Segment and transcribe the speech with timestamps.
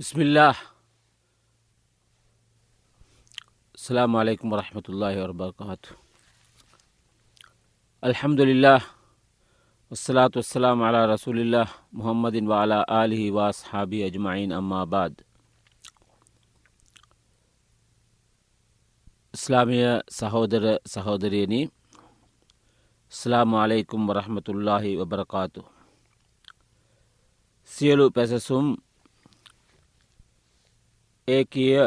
[0.00, 0.54] بسم الله
[3.74, 5.90] السلام عليكم ورحمة الله وبركاته
[8.02, 8.80] الحمد لله
[9.90, 15.14] والصلاة والسلام على رسول الله محمد وعلى آله وأصحابه أجمعين أما بعد
[19.34, 21.70] ඉස්ලාමිය සහෝදර සහෝදරයනි
[23.12, 25.62] ස්ලාම අලෙකුම් වරහමතුල්ලාහි වබරකාතු.
[27.64, 28.76] සියලු පැසසුම්
[31.27, 31.77] ඒ කිය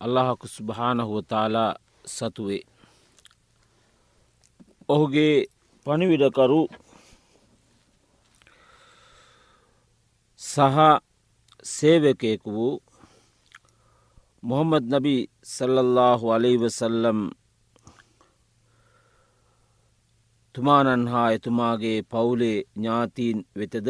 [0.00, 1.72] අල්ලහකු සුභානහුවතාලා
[2.06, 2.62] සතුවේ.
[4.88, 5.46] ඔහුගේ
[5.86, 6.60] පනිවිඩකරු
[10.40, 10.78] සහ
[11.64, 12.74] සේවකයෙකු වූ
[14.42, 17.20] මොහොමද නබී සල්ලල්ලාහු අලෙවසල්ලම්
[20.54, 23.88] තුමානන් හා එතුමාගේ පවුලේ ඥාතීන් වෙතද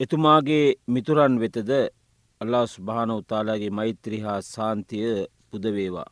[0.00, 1.70] එතුමාගේ මිතුරන් වෙතද
[2.40, 5.08] අල්ලා ස්භාන උතාලාගේ මෛත්‍රී හා සාන්තිය
[5.48, 6.10] පුදවේවා.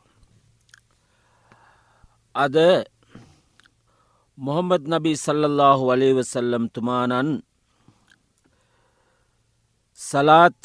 [2.35, 2.57] අද
[4.39, 7.31] මොහම්මද නබි සල්ලල්له වලේවසල්ලම් තුමානන්
[10.01, 10.61] සලාත්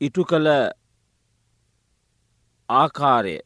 [0.00, 0.48] ඉටු කළ
[2.68, 3.36] ආකාරය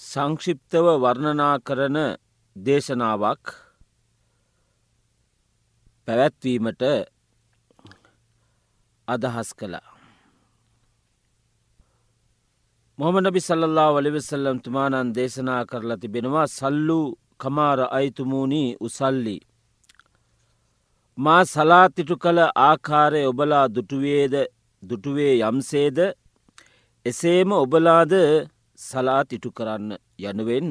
[0.00, 1.98] සංක්ෂිප්තව වර්ණනා කරන
[2.56, 3.44] දේශනාවක්
[6.08, 6.82] පැවැත්වීමට
[9.08, 9.88] අදහස් කළා.
[12.98, 17.00] මොහමනබි සල්ලා වලිවෙසල්ලම් තුමානන් දේශනා කරලා තිබෙනවා සල්ලු
[17.38, 19.38] කමාර අයිතුමූනී උසල්ලි.
[21.18, 24.34] මා සලාතිටු කළ ආකාරය ඔබලා දුටුවේද
[24.82, 25.98] දුටුවේ යම්සේද
[27.06, 28.12] එසේම ඔබලාද
[28.78, 29.88] සලාතිටු කරන්න
[30.20, 30.68] යනුවෙන්.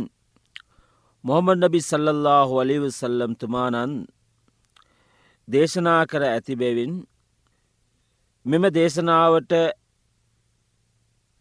[1.23, 3.93] මොහමඩනබි සල්ලල්له වලිවසල්ලම් තුමානන්
[5.47, 6.93] දේශනා කර ඇතිබැවින්
[8.45, 9.53] මෙම දේශනාවට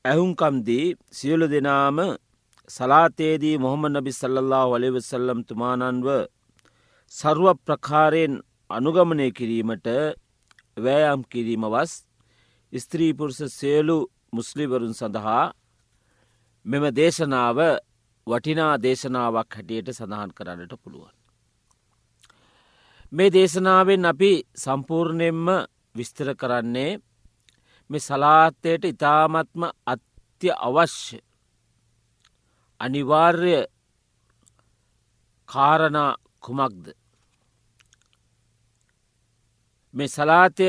[0.05, 1.99] ඇහුන්කම්දී සියලු දෙනාම
[2.71, 6.09] සලාතේදී මොහොම නබි සල්ලල්له වලිවසල්ලම් තුමානන්ව
[7.15, 8.35] සරුව ප්‍රකාරයෙන්
[8.71, 9.89] අනුගමනය කිරීමට
[10.77, 11.93] වෑයම් කිරීමවස්
[12.73, 13.99] ස්ත්‍රීපුරුෂ සේලු
[14.33, 15.45] මුස්ලිවරුන් සඳහා
[16.67, 17.59] මෙම දේශනාව
[18.27, 21.15] වටිනා දේශනාවක් හැටියට සඳහන් කරන්නට පුළුවන්.
[23.13, 25.49] මේ දේශනාවෙන් අපි සම්පූර්ණයෙන්ම
[25.95, 26.93] විස්තර කරන්නේ
[27.91, 31.19] මේ සලාත්තයට ඉතාමත්ම අත්‍ය අවශ්‍ය
[32.81, 33.55] අනිවාර්ය
[35.49, 35.99] කාරණ
[36.41, 36.85] කුමක්ද.
[39.95, 40.67] මේ සලාතය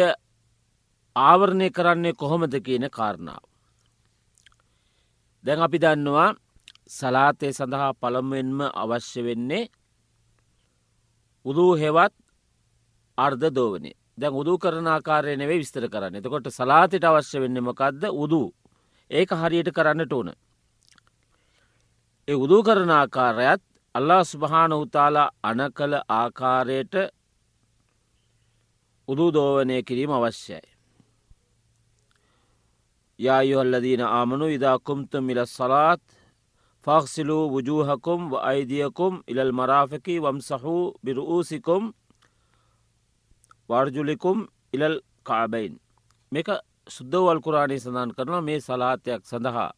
[1.15, 3.43] ආවරණය කරන්නේ කොහොමද කියන කාරණාව.
[5.43, 6.29] දැන් අපි දන්නවා
[6.89, 9.71] සලාතය සඳහා පළමුවෙන්ම අවශ්‍ය වෙන්නේ
[11.45, 12.13] උදූ හෙවත්
[13.17, 18.47] අර්ධ දෝවනේ දැන් උදූ කරන ආකාරය නෙවේ විස්තර කරන්න එතකොට සලාතයට අවශ්‍ය වෙන්න මොකක්ද උදූ
[19.11, 20.29] ඒක හරියට කරන්නට ඕන.
[22.27, 23.61] ඒ උදූ කරන ආකාරයත්
[23.95, 26.95] අල්ලා ස්භාන උතාලා අන කළ ආකාරයට
[29.07, 30.61] උදුදෝවනය කිරීම අවශ්‍යයි.
[33.19, 36.01] යායුහල්ලදීන ආමනු ඉදාකුම්තුම් මිල සලාත්
[36.87, 41.93] ෆක්සිලූ වජූහකුම් ව අයිදියකුම් ඉලල් මරාෆකි වම්සහූ බිරූසිකුම්
[43.69, 44.37] වර්ජුලිකුම්
[44.73, 45.73] ඉලල් කාබයින්
[46.31, 46.47] මේක
[46.87, 49.71] සුද්දවල් කුරාණය සඳන් කරන මේ සලාතයක් සඳහා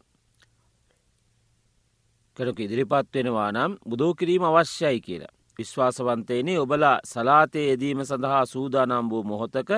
[2.37, 5.33] කෙනක ඉදිරිපත් වෙනවා නම් බුදෝ කිරීම අවශ්‍යයි කියලා.
[5.59, 9.71] විශ්වාසවන්තයනේ ඔබලා සලාතය යෙදීම සඳහා සූදානම් වූ මොහොතක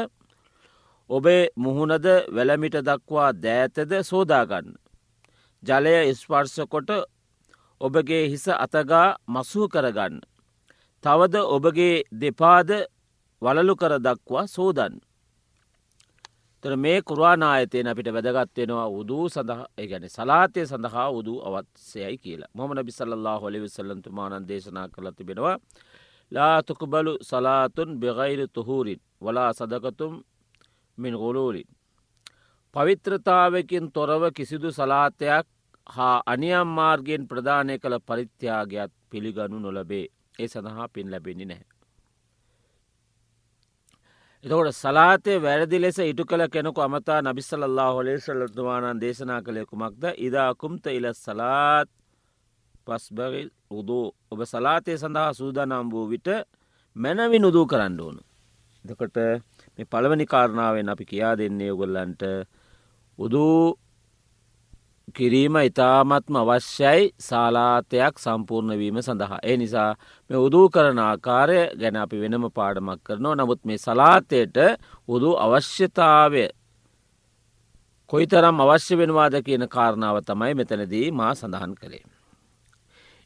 [1.09, 4.68] ඔබේ මුහුණද වැලමිට දක්වා දෑතද සෝදාගන්න.
[5.64, 6.90] ජලය ස්පර්ශකොට
[7.81, 10.16] ඔබගේ හිස අතගා මසූ කරගන්න.
[11.03, 12.69] තවද ඔබගේ දෙපාද
[13.41, 15.00] වලලු කර දක්වා සෝදන්න.
[16.63, 22.91] තර මේ කුරවානායතයෙන් අපිට වැදගත්වෙනවා උදූ සඳහ ගැන සලාතය සඳහා උදූ අවත්සයයි කියලා මොම නබි
[22.91, 25.57] සල්له හොලි විසල්ලන්තුමානන් දේශනා කළ තිබෙනවා
[26.31, 30.13] ලාතුකුබලු සලාතුන් බෙගයිර තුහූරින් වලා සදකතුම්
[30.97, 31.69] මින් ගොලූලින්.
[32.75, 35.47] පවිත්‍රතාවකින් තොරව කිසිදු සලාතයක්
[35.88, 40.06] හා අනියම් මාර්ගෙන් ප්‍රධානය කළ පරිත්‍යාගයක් පිළිගනු නොලබේ
[40.39, 41.79] ඒ සඳහා පින් ලැබෙනි නැහැ.
[44.44, 50.86] එතකොට සලාතය වැරදි ලෙස ඉටු කළ කෙනෙකු අමතා නබිස්සල්له හොලේ සල්ලතුමානන් දේශනා කළය කුමක්ද ඉදාකුම්ත
[50.88, 51.89] ඉල සලාත්
[52.88, 56.30] පස්බගල් උදූ ඔබ සලාතය සඳහා සූදානම් වූ විට
[56.95, 58.21] මැනවි නුදූ කරන්න ඕනු.
[58.86, 59.18] දකට
[59.75, 62.24] මේ පළවනි කාරණාවෙන් අපි කියා දෙන්නේ ඔගොල්ලන්ට
[63.19, 63.75] උදූ
[65.09, 69.39] කිරීම ඉතාමත්ම අවශ්‍යයි සාලාතයක් සම්පූර්ණවීම සඳහා.
[69.44, 69.91] ඒ නිසා
[70.29, 74.57] මේ උදූ කරන ආකාරය ගැන අපි වෙනම පාඩමක් කරනවා නමුත් මේ සලාතයට
[75.07, 76.45] උදු අවශ්‍යතාවය
[78.09, 82.03] කොයි තරම් අවශ්‍ය වෙනවාද කියන කාරණාව තමයි මෙතනදී මා සඳහන් කරේ.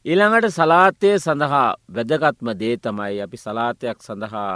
[0.04, 4.54] ඊළඟට සලාතය සඳහා වැදගත්ම දේ තමයි අපි සලාතයක් සඳහා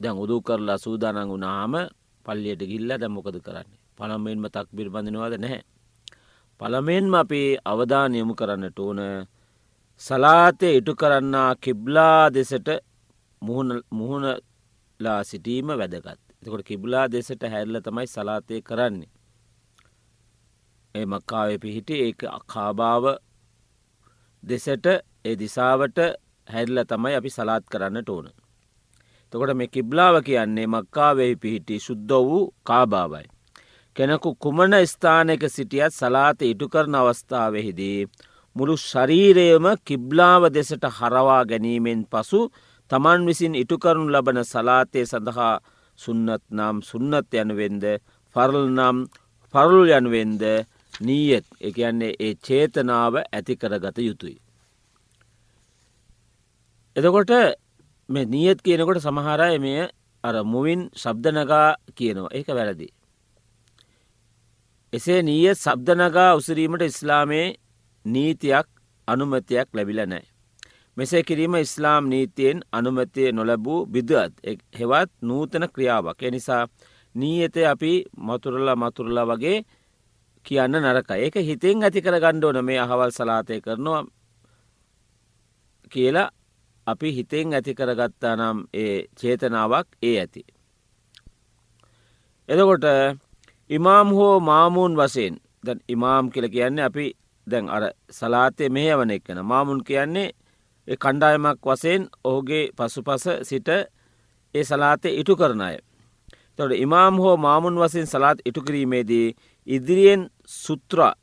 [0.00, 1.74] දැන් උදු කරලා සූදානං වුණාම
[2.26, 5.73] පල්ලියට ගිල්ල දැම්මොකද කරන්නේ පළමෙන්ම තක් බිර්බඳනවාද නැහැ.
[6.60, 9.00] පළමෙන්ම අපි අවධානයමු කරන්නට ඕන
[10.00, 12.68] සලාතය ඉටු කරන්නා කිබ්ලා දෙසට
[13.42, 16.20] මුහුණලා සිටීම වැදගත්.
[16.40, 19.12] එතකොට කිබ්ලා දෙසට හැල්ල තමයි සලාතය කරන්නේ.
[20.94, 23.04] ඒ මක්කාවේ පිහිටි ඒ අකාභාව
[24.42, 24.86] දෙසට
[25.24, 25.98] ඒ දිසාවට
[26.48, 28.26] හැල්ල තමයි අපි සලාත් කරන්නට ඕන.
[29.32, 33.33] තකොට මේ කිබ්ලාව කියන්නේ මක්කාවෙහි පිහිටි ශුද්ධ වූ කාභාවයි.
[33.96, 38.06] කෙනෙකු කුමන ස්ථානක සිටියත් සලාත ඉටු කරන අවස්ථාවෙහිදී.
[38.56, 42.40] මුළු ශරීරයම කිබ්ලාව දෙසට හරවා ගැනීමෙන් පසු
[42.90, 45.54] තමන් විසින් ඉටුකරනු ලබන සලාතය සඳහා
[45.98, 47.84] සුන්නත් නම් සුන්නත් යනුවෙන්ද
[48.36, 48.96] ෆරල් නම්
[49.54, 50.42] ෆරුල් යනුවෙන්ද
[51.00, 54.36] නීයත් එකන්නේ ඒ චේතනාව ඇති කරගත යුතුයි.
[56.96, 57.32] එතකොට
[58.08, 59.80] මේ නියත් කියනකොට සමහරය මෙය
[60.24, 62.88] අර මුවින් ශබ්දනගා කියනවා ඒක වැරදි.
[64.96, 67.46] එසේ නීය සබ්දනගා උසරීමට ඉස්ලාමයේ
[68.04, 68.68] නීතියක්
[69.08, 70.24] අනුමතියක් ලැබිල නෑ.
[70.96, 74.10] මෙසේ කිරීම ඉස්ලාම් නීතියෙන් අනුමතිය නොලැබූ බිදත්
[74.78, 76.22] හෙවත් නූතන ක්‍රියාවක්.
[76.22, 76.62] එනිසා
[77.14, 79.58] නීයත අපි මතුරල්ලා මතුරලා වගේ
[80.44, 84.02] කියන්න නරක ඒක හිතෙන් ඇති කර ගණ්ඩෝන මේ අහවල් සලාතය කරනවා
[85.92, 86.28] කියලා
[86.86, 90.42] අපි හිතෙන් ඇති කරගත්තා නම් ඒ චේතනාවක් ඒ ඇති.
[92.48, 92.84] එදකොට
[93.70, 97.06] ඉමාම් හෝ මාමූන් වසයෙන් දැන් ඉමාම් කියල කියන්නේ අපි
[97.46, 100.30] දැන් අර සලාතය මෙහවන එක්කන මාමුන් කියන්නේ
[100.98, 103.68] කණ්ඩායමක් වසයෙන් ඔහුගේ පසුපස සිට
[104.54, 105.76] ඒ සලාතය ඉටු කරන අය.
[106.56, 109.34] තොට ඉමාම් හෝ මාමුන් වසින් සලාත් ඉටු කිරීමේදී
[109.68, 111.14] ඉදිරියෙන් සුත්‍රා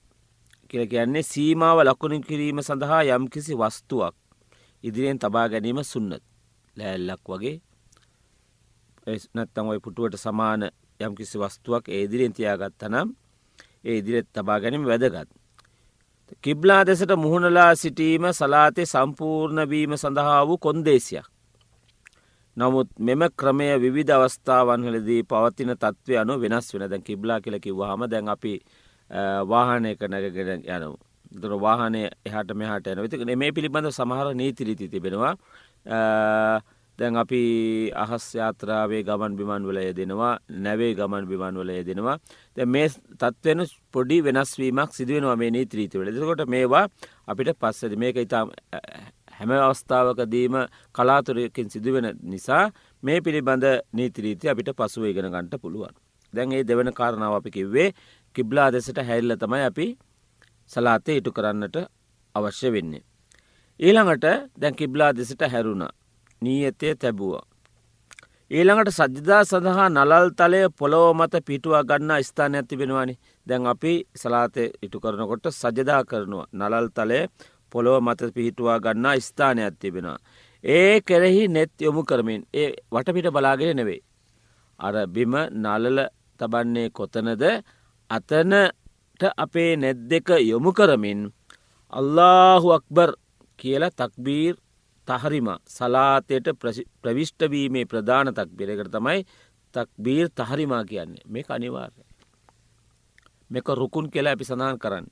[0.69, 4.15] කියල කියන්නේ සීමාව ලකුණු කිරීම සඳහා යම්කිසි වස්තුවක්
[4.83, 6.23] ඉදිරියෙන් තබා ගැනීම සුන්නත්.
[6.77, 7.57] ලෑල්ලක් වගේ.
[9.33, 10.61] නැත්තම් ඔයි පුටුවට සමාන
[11.01, 13.09] යම්කිසි වස්තුවක් ඒදිරියෙන් තියාගත්ත නම්
[13.83, 15.29] ඒ ඉදිරිත් තබා ගැනීම වැදගත්.
[16.43, 21.27] කිබ්ලා දෙසට මුහුණලා සිටීම සලාතය සම්පූර්ණවීම සඳහා වූ කොන්දේසියක්.
[22.57, 28.27] නමුත් මෙම ක්‍රමය විධ අවස්ථාවන්හලදී පවතින තත්ත්වය අනු වෙනස් වෙන දැන් කිබ්ලා කියලකි වහම දැන්
[28.29, 28.53] අපි
[29.43, 30.91] වාහනයක නැගගෙන යනු.
[31.31, 35.33] දුර වාහනය එහට මෙහට යන විතික මේ පිළිබඳ සමහර නීතිරිති තිබෙනවා
[37.01, 37.41] දැන් අපි
[37.97, 42.17] අහස් යාත්‍රාවේ ගමන් බිමන් වල යෙදෙනවා නැවේ ගමන් බිමන් වල යෙදෙනවා
[42.57, 42.89] දැ මේ
[43.19, 46.85] තත්වන පොඩි වෙනස්වීමක් සිදුවෙනවා මේ නීත්‍රීතිවල දෙකොට මේවා
[47.27, 48.43] අපිට පස්සද මේක ඉතා
[49.33, 50.55] හැම අවස්ථාවකදීම
[50.95, 52.63] කලාතුරයකින් සිදුවෙන නිසා
[53.03, 55.93] මේ පිළිබඳ නීතිරීති අපිට පසුව ඉගෙන ගන්ට පුළුවන්.
[56.33, 57.87] දැන් ඒ දෙවන කාරණාව අපි කිව්වේ
[58.35, 59.87] කිබ්ලා දෙසට හැල්ල තමයි අපි
[60.71, 61.77] සලාතය ඉටු කරන්නට
[62.35, 63.03] අවශ්‍ය වෙන්නේ.
[63.79, 64.25] ඊළඟට
[64.55, 65.83] දැන් කිබ්ලා දෙසට හැරුණ
[66.41, 67.45] නීයතය තැබුවා.
[68.51, 73.15] ඊළඟට සජ්ජදා සඳහා නලල් තලය පොළොව මත පිටුවා ගන්න ස්ථාන ඇති වෙනවානි
[73.47, 77.19] දැන් අපි සලාතය ඉටු කරනකොට සජදා කරනවා නලල් තලය
[77.71, 80.19] පොළොව මත පිහිටුවා ගන්නා ස්ථානයක් තිබෙනවා.
[80.63, 84.01] ඒ කෙරෙහි නෙත් යොමු කරමින් ඒ වටපිට බලාගෙන නෙවෙයි.
[84.79, 85.99] අර බිම නලල
[86.39, 87.43] තබන්නේ කොතනද
[88.09, 91.19] අතනට අපේ නැත් දෙක යොමු කරමින්
[91.93, 93.09] අල්ලාහු අක්බර්
[93.59, 94.55] කියලා තක්බීර්
[95.07, 96.47] තහරිම සලාතයට
[97.01, 99.25] ප්‍රවිෂ්ටවීමේ ප්‍රධාන තක් බිරකට තමයි
[99.73, 102.03] තක්බීර් තහරිමා කියන්නේ මේ අනිවාර්ය.
[103.49, 105.07] මෙක රුකුන් කියලා අපි සඳහන් කරන්න.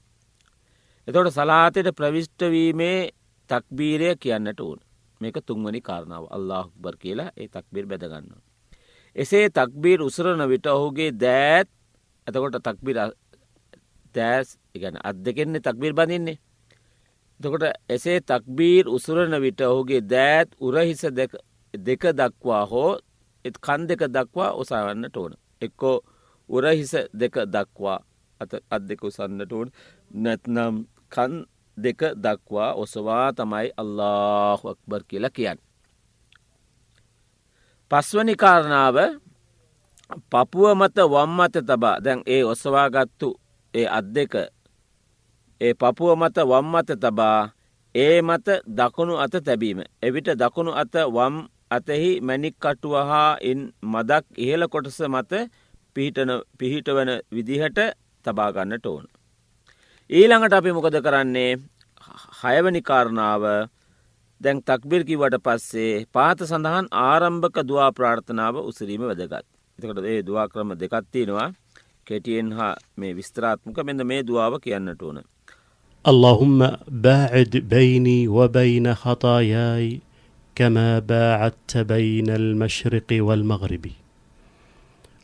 [1.08, 3.10] එතොට සලාතයට ප්‍රවිෂ්ටවීමේ
[3.50, 4.80] තක්බීරය කියන්නට ඕන
[5.22, 8.30] මේක තුන්වනි කාරණාව අල්ලාහ්බර් කියලා ඒ තක්බීර් බැදගන්න.
[9.16, 11.70] එසේ තක්බීර් උසරන විට ඔහුගේ දෑත්
[12.28, 12.98] ඇතකොට තක්බිර
[14.16, 16.40] දෑස් ඉගැන අත් දෙකෙන්නේ තක්බීර් බඳන්නේ.
[17.40, 21.04] දකොට එසේ තක්බීර් උසුරන විට ඔහුගේ දෑත් උරහිස
[21.74, 23.00] දෙක දක්වා හෝ
[23.46, 25.34] එත් කන් දෙක දක්වා ඔසාවන්නට ඕන.
[25.62, 26.04] එක්කෝ
[26.50, 28.00] උරහිස දෙක දක්වා
[28.70, 29.72] අත් දෙක උසන්නට ඕන
[30.14, 30.76] නැත්නම්
[31.10, 31.34] කන්
[31.78, 35.60] දෙක දක්වා ඔසවා තමයි අල්له අක්බර් කියලා කියන්න.
[37.92, 38.98] පස්වනි කාරණාව
[40.28, 43.30] පපුුව මත වම්මත තබා දැන් ඒ ඔසවාගත්තු
[43.74, 44.34] ඒ අත් දෙක
[45.62, 47.40] ඒ පපුුව මත වම්මත තබා
[47.96, 49.80] ඒ මත දකුණු අත තැබීම.
[50.02, 51.36] එවිට දකුණු අත වම්
[51.72, 55.32] අතෙහි මැනික් කටුව හා ඉන් මදක් ඉහළ කොටස මත
[56.60, 57.80] පිහිටවන විදිහට
[58.26, 59.06] තබාගන්නට ඕන.
[60.10, 61.52] ඊළඟට අපි මොකද කරන්නේ
[62.42, 63.44] හයවනි කාරණාව
[64.42, 69.46] දැන් තක්බිර් කිවට පස්සේ පාත සඳහන් ආරම්භක දවා ප්‍රාර්ථනාව උසිරීම වැදගත්.
[69.80, 71.50] එතකට ඒ දවා ක්‍රම දෙකත්තිනවා
[72.08, 75.20] කෙටියෙන් හා මේ විස්තරාත්මක මෙද මේ දුවාව කියන්නට ඕන.
[76.08, 80.00] اللهم باعد بيني وبين خطاياي
[80.56, 83.86] كما باعدت بين المشرق والمغرب.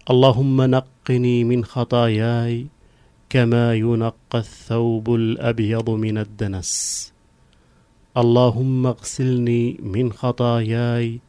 [0.09, 2.67] اللهم نقني من خطاياي
[3.29, 6.71] كما ينقى الثوب الأبيض من الدنس.
[8.17, 11.19] اللهم اغسلني من خطاياي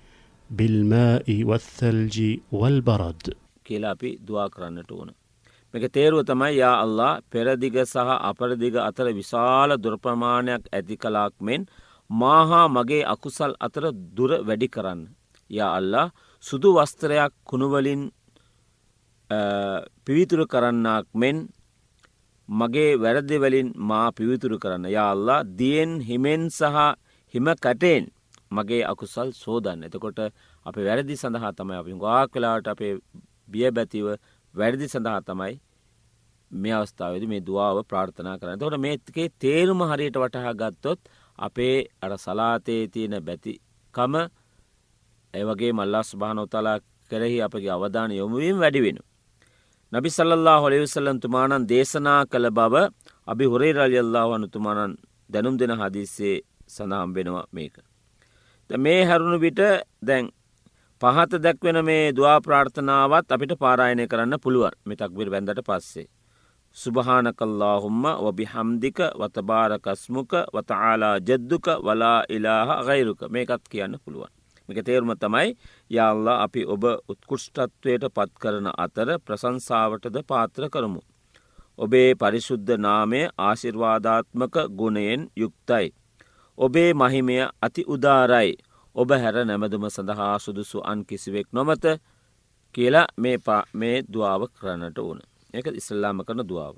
[0.51, 3.35] بالماء والثلج والبرد.
[3.67, 4.49] كلابي دعاء
[5.77, 11.67] මේක තේරුව තමයි යා අල්ලා පෙරදිග සහ අපරදිග අතර විශාල දුරප්‍රමාණයක් ඇති කලාක් මෙන්
[12.11, 13.85] මාහා මගේ අකුසල් අතර
[14.17, 15.01] දුර වැඩි කරන්න.
[15.51, 16.13] යා අල්ලා
[16.45, 18.03] සුදු වස්ත්‍රයක් කුණුවලින්
[20.07, 21.37] පිවිතුරු කරන්නක් මෙන්
[22.49, 26.77] මගේ වැරදිවලින් මා පිවිතුරු කරන්න යාල්ලා දියෙන් හිමෙන් සහ
[27.35, 28.05] හිම කටෙන්
[28.51, 30.19] මගේ අකුසල් සෝදන්න එතකොට
[30.67, 32.95] අප වැරදි සඳහා තමයි අපි ගාක් කලාට අපේ
[33.49, 34.07] බිය බැතිව
[34.55, 35.55] වැරදි සඳහා තමයි
[36.57, 41.01] මේ අවස්ථාවද මේ දවාව ප්‍රාර්ථනා කරන්න තොට මේතිකේ තේරුම හරියට වටහා ගත්තොත්
[41.39, 44.15] අපේ අර සලාතයේ තියෙන බැතිකම
[45.35, 46.79] ඇවගේ මල්ලස් භානොතලා
[47.11, 48.99] කෙරෙහි අපගේ අවධාන යොමුවීම වැඩිවෙන.
[49.93, 52.75] නබි සල්ලා හොලිවිසල්ලන් තුමානන් දේශනා කළ බව
[53.27, 54.97] අභි හොරේ රල්ියල්ලා වනුතුමානන්
[55.31, 56.37] දැනුම් දෙන හදිස්සේ
[56.67, 57.77] සඳහම් වෙනවා මේක.
[58.71, 59.61] මේ හැරුණු විට
[60.03, 60.27] දැන්
[61.01, 66.07] පහත දැක්වෙන මේ දවා ප්‍රාර්ථනාවත් අපිට පාරායනය කරන්න පුළුවන් මෙතක්විර බැඳට පස්සේ.
[66.77, 74.33] සුභහනකල්ලාහුම්ම වබි හම්දික වතබාරකස්මුක වතආලා ජද්දුක වලා ඉලාහ ගයිරුක මේකත් කියන්න පුළුවන්.
[74.69, 75.57] මේක තේරුම තමයි
[75.91, 81.01] යාල්ලා අපි ඔබ උත්කුෂ්ටත්වයට පත් කරන අතර ප්‍රසංසාවටද පාත්‍ර කරමු.
[81.79, 85.87] ඔබේ පරිශුද්ධ නාමය ආශිර්වාධාත්මක ගුණයෙන් යුක්තයි.
[86.59, 88.53] ඔබේ මහිමය අති උදාරයි
[88.97, 91.85] ඔබ හැර නැමදුම සඳහා සුදුසු අන් කිසිවෙක් නොමත
[92.75, 93.09] කියලා
[93.73, 95.21] මේ දුවාව කරන්නට ඕන.
[95.57, 96.75] එක ඉස්සල්ලාම කරන දුවාව.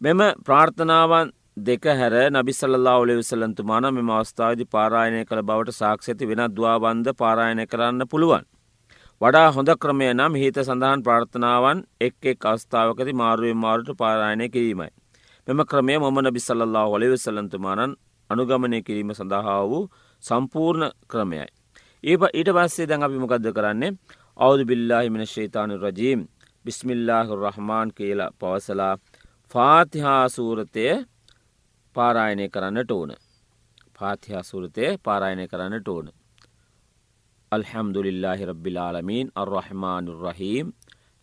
[0.00, 7.64] මෙම ප්‍රාර්ථනාවන් දෙක හැර නබිසල්ලා ඔලෙවිසලන්තුමාන මෙම අවස්ථාවදි පාරායනය කළ බවට සාක්ෂති වෙන දවාබන්ධ පාරායනය
[7.66, 8.44] කරන්න පුළුවන්.
[9.20, 14.88] වඩා හොඳ ක්‍රමය නම් හිත සඳහන් ප්‍රාර්ථනාවන් එක් එක් අවස්ථාවකති මාරුවෙන් මාරුට පාරායනය කිරීමයි.
[15.48, 17.92] මෙම ක්‍රමය මොම නබිසල්ලා ඔලෙවිසලන්තුමානන්
[18.30, 19.84] අනුගමනය කිරීම සඳහා වූ
[20.22, 21.46] සම්පූර්ණ ක්‍රමයයි.
[22.04, 23.92] ඒ ඊට පස්සේ දැන් අපි මොකක්ද කරන්නේ
[24.36, 26.20] අවුදු බිල්ලාහිමින ශේතානු රජීම්
[26.65, 28.95] බිස්මිල්ලාහ රහමාන් කියලා පවසලා
[29.51, 30.85] ෆාතිහා සූරතය
[31.95, 33.11] පාරායනය කරන්නට ඕන.
[33.99, 36.07] පාතිහා සූරතය පාරායනය කරන්නට ඕන.
[37.51, 40.73] අල්හැම්දුලිල්ලාහි රබ්බිලාලමීන් අර්රහමානුරහීම්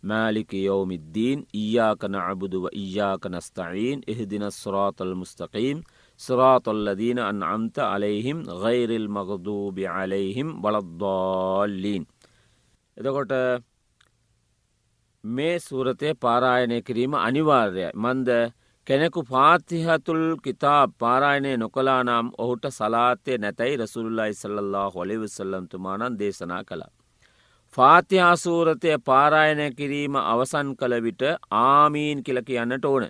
[0.03, 5.83] مالك يوم الدين إياك نعبد وإياك نستعين اهدنا الصراط المستقيم
[6.19, 12.05] صراط الذين أنعمت عليهم غير المغضوب عليهم ولا الضالين
[12.97, 13.31] එතකොට
[15.28, 18.28] මේ සූරතය පාරායනය කිරීම අනිවාර්යයි මන්ද
[18.86, 26.92] කෙනෙකු පාතිහතුල් කිතා පාරායනය නොකලා නම් ඔහුට සලාතය නැතැයි රසුල්ලා ඉසල්له හොලිවිසල්ලන්තුමානන් දේශනා කළා.
[27.74, 33.04] ෆාතිහාසූරතය පාරායනය කිරීම අවසන් කළ විට ආමීන් කියල කියන්නට ඕන.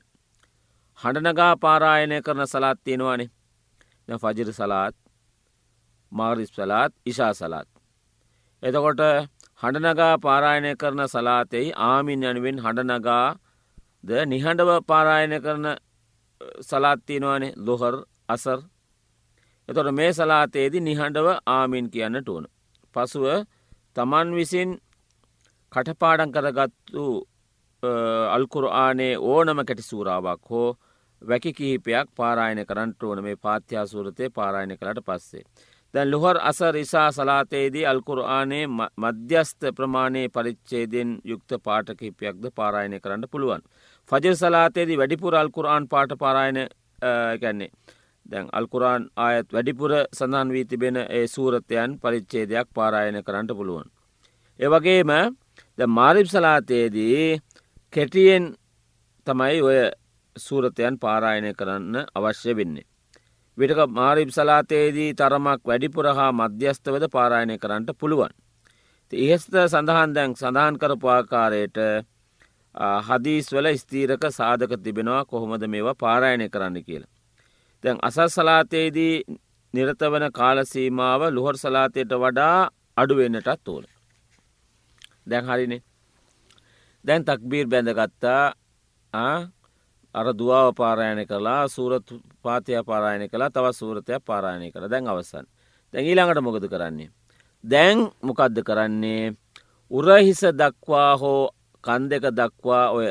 [0.99, 4.97] හඬනගා පාරායනය කරන සලාත් තියෙනවානේ ෆජිර සලාත්
[6.13, 7.69] මාරිස් සලාත් ඉශා සලාත්.
[8.63, 9.01] එතකොට
[9.61, 13.27] හඬනගා පාරායනය කරන සලාතෙයි ආමින් යනුවෙන් හඬනගා
[14.05, 15.67] ද නිහඬව පාරායන කරන
[16.63, 17.95] සලාත්තියනවානේ ලොහර්
[18.29, 18.59] අසර්
[19.69, 22.45] එතොට මේ සලාතයේදි නිහඬව ආමින් කියන්නට ඕන.
[22.95, 23.25] පසුව
[23.97, 24.71] තමන් විසින්
[25.73, 27.05] කටපාඩන් කරගත්තු
[28.31, 30.69] අල්කුරආනේ ඕනම කැටි සූරාවක් හෝ
[31.23, 35.45] වැකි කිහිපයක් පාරායන කරන්නට ඕන මේ පාත්‍යාසූරතය පාරායන කරට පස්සේ.
[35.95, 38.65] දැන් ලොහර් අස රිසා සලාතයේදී අල්කුරආනේ
[39.03, 43.63] මධ්‍යස්ථ ප්‍රමාණයේ පරිච්චේදෙන් යුක්ත පාටකිහිපයක්ද පාරායනය කරන්න පුළුවන්.
[44.11, 46.59] ෆජර් සලාතයේදී වැඩිපුර අල්කුරආන් පාට පාරායන
[47.43, 47.71] ගැන්නේ.
[48.27, 53.89] දැන් අල්කුරාන් ආයත් වැඩිපුර සඳහන් වී තිබෙන ඒ සූරතයන් පරිච්චේදයක් පාරායන කරන්නට පුළුවන්.
[54.61, 55.13] ඒවගේම
[55.79, 57.41] ද මාරිප් සලාතයේදී
[57.93, 58.45] කෙටියෙන්
[59.27, 59.81] තමයි ඔය
[60.37, 62.89] සූරතයන් පාරායනය කරන්න අවශ්‍ය වෙන්නේ.
[63.59, 68.33] විටක මාරිප් සලාතයේදී තරමක් වැඩිපුර හා මධ්‍යස්ථවද පාරායනය කරන්නට පුළුවන්.
[69.13, 71.79] ඉහෙස්ත සඳහන් දැන් සඳහන් කරපාකාරයට
[73.05, 77.13] හදීස්වල ස්තීරක සාධක තිබෙනවා කොහොමද මේවා පාරායනය කරන්න කියලා.
[77.85, 79.15] දැන් අසත් සලාතයේදී
[79.75, 83.85] නිරතවන කාලසීමාව ලුහොර් සලාතයට වඩා අඩුවෙන්නටත් ඕන.
[85.29, 85.83] දැන් හරිනේ
[87.05, 88.45] දැන් තක්බීර් බැඳගත්තා
[90.19, 92.09] අර දවාව පාරායන කලා සූරත්
[92.45, 95.47] පාතිය පාරායන කලා තව සූරතයක් පාරායනය කළ දැන් අවසන්.
[95.95, 97.11] දැන් ඊළඟට මොකද කරන්නේ.
[97.65, 99.35] දැන් මොකද්ද කරන්නේ
[99.91, 101.51] උරහිස දක්වා හෝ
[101.85, 103.07] කන් දෙක දක්වා ඔය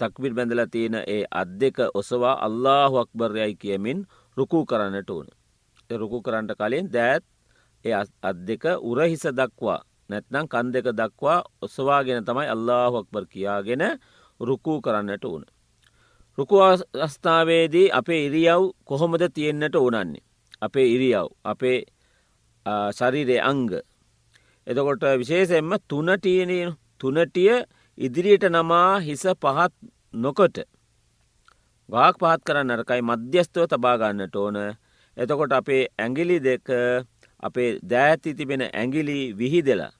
[0.00, 3.98] තක්විල් බැඳල තියෙන ඒ අත් දෙක ඔසවා අල්له අක්බරයයි කියමින්
[4.36, 5.26] රුකු කරන්නට ඕන.
[5.90, 7.24] රුකු කරන්නට කලින් දෑත්
[7.84, 13.82] ඒ අත් දෙක උරහිස දක්වා නැත්නම් කන් දෙක දක්වා ඔසවාගෙන තමයි අල්له අක්බර් කියාගෙන
[14.40, 15.44] රුකු කරන්නට ඕන.
[16.38, 16.56] රුකු
[16.98, 20.24] අස්ථාවේදී අපේ ඉරියව් කොහොමද තියෙන්න්නට ඕනන්නේ.
[20.62, 21.78] අපේ ඉරියව් අපේ
[22.92, 23.70] ශරිරය අංග.
[24.66, 26.52] එතකොට විශේෂෙන්ම තුනටියන
[26.98, 27.54] තුනටිය
[27.98, 29.72] ඉදිරියට නමා හිස පහත්
[30.14, 30.56] නොකොට
[31.88, 34.56] ගාක් පහත් කරන්න අරකයි මධ්‍යස්තව තබාගන්නට ඕන
[35.16, 36.68] එතකොට අපේ ඇගිලි දෙක
[37.42, 39.92] අපේ දෑති තිබෙන ඇගිලි විහිදෙලා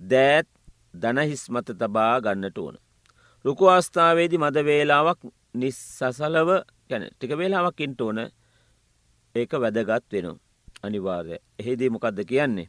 [0.00, 0.48] දෑත්
[0.94, 2.76] දනහිස් මත තබා ගන්නට ඕන.
[3.44, 5.20] රුකු අවස්ථාවේදි මද වේලාවක්
[5.56, 6.50] නිස්සසලව
[6.88, 8.18] ගැන ටික වේලාවක් ඉන්ට ඕන.
[9.34, 10.28] ඒක වැදගත් වෙන
[10.82, 12.68] අනිවාර්ය එහෙදී මොකක්ද කියන්නේ.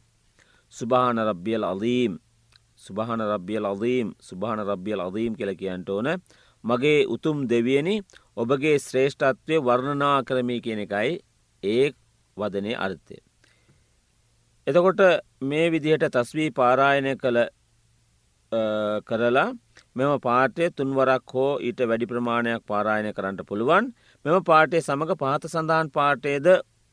[0.74, 2.14] සුභාන රබ්ියල් අලීම්.
[2.78, 6.08] සුභාන රබ්ියල් අදීම් සුභාන රබ්ියල් අදීම් කියල කියන්ට ඕන.
[6.64, 7.96] මගේ උතුම් දෙවියනි
[8.38, 11.14] ඔබගේ ශ්‍රේෂ්ඨත්වය වර්ණනා කරමී කියන එකයි
[11.64, 11.86] ඒ
[12.38, 13.18] වදනය අර්ථය.
[14.68, 15.02] එතකොට
[15.42, 17.40] මේ විදිහට තස්වී පාරායනය කළ
[19.04, 19.50] කරලා
[19.96, 23.86] මෙම පාටය තුන්වරක් හෝ ඊට වැඩි ප්‍රමාණයක් පාරායනය කරන්නට පුළුවන්.
[24.26, 26.48] මෙම පාටේ සමඟ පහත සඳහන් පාටේද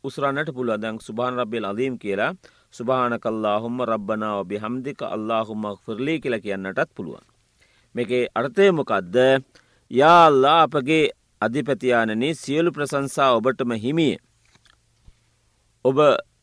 [0.05, 2.33] උසරන්නට පුළුව දැන් සුභාන රබ්බියල් අදීම් කියලා.
[2.73, 7.25] සුභාන කල්ලාහුම්ම රබ්බනාව බි හම්දික අල්ලාහුම්මක් ෆිරලී කියල කියන්නටත් පුළුවන්.
[7.95, 9.17] මේකේ අර්ථයමොකක්ද
[9.91, 11.05] යාල්ලා අපගේ
[11.41, 14.17] අධිපතියානනී සියලු ප්‍රසංසා ඔබටම හිමිය.
[15.85, 15.99] ඔබ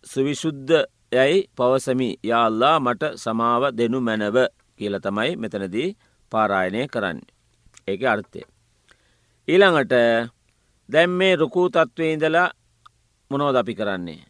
[0.05, 0.73] සුවිශුද්ධ
[1.11, 4.37] යැයි පවසමි යාල්ලා මට සමාව දෙනු මැනව
[4.79, 5.89] කියල තමයි මෙතනදී
[6.31, 7.19] පාරායනය කරන්න.
[7.87, 8.41] ඒක අර්ථය.
[9.47, 9.93] ඊළඟට
[10.89, 12.49] දැම් මේ රුකූ තත්ත්වය ඉඳලා
[13.31, 14.21] මොනෝද අපි කරන්නේ.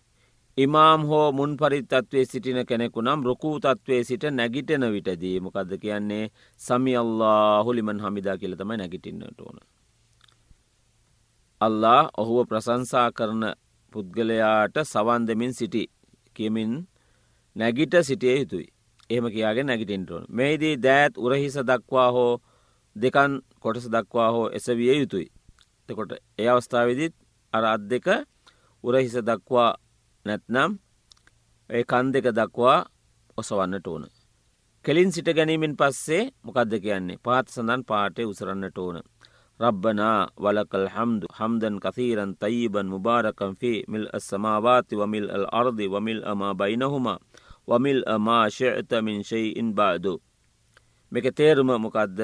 [0.58, 6.93] ඉමාම් හෝ මුන් පරිත්තත්වේ සිටින කෙනෙකු නම් රුකූ තත්වේ සිට නැගිටෙන විටදී මොකද කියන්නේ සමි
[6.95, 9.58] අල්له හොලිමන් හමිදා කියල තමයි නැගිටින්නට ඕන.
[11.62, 13.43] අල්ලා ඔහුව ප්‍රසංසා කරන
[13.93, 15.84] පුද්ගලයාට සවන් දෙමින් සිටි
[16.36, 16.73] කියමින්
[17.56, 18.67] නැගිට සිටිය යුතුයි.
[19.12, 22.34] එහෙම කියයාගෙන නැගිටින්ටෝන් මේදී දෑත් උරහිස දක්වා හෝ
[22.95, 25.28] දෙකන් කොටස දක්වා හෝ එසවිය යුතුයි.
[25.89, 27.13] තකොට ඒ අවස්ථාවදිත්
[27.54, 28.08] අර අත් දෙක
[28.84, 29.71] උරහිස දක්වා
[30.26, 30.71] නැත්නම්
[31.69, 32.80] ඒ කන් දෙක දක්වා
[33.38, 34.04] ඔසවන්නට ඕන.
[34.86, 37.21] කෙලින් සිට ගැනීමෙන් පස්සේ මොකක්ද කියන්නේ?
[37.26, 38.97] පාත් සඳන් පාටය උසරන්නට ඕන.
[39.60, 47.19] රබ්බනා වලකල් හම්දු හම්දන් කතීරන් තයිබන් මුබාරකම්ෆී මිල් අස්සමාවාති වමිල් අල් අර්දි වමිල් අමා බයිනහුමා.
[47.67, 50.13] වමිල් අමාශයට මින් ශයිඉන් බාදු.
[51.12, 52.19] මෙක තේරුම මොකක්ද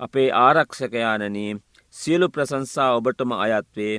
[0.00, 1.52] අපේ ආරක්ෂකයානනී
[1.94, 3.94] සියලු ප්‍රසංසා ඔබටම අයත්වේ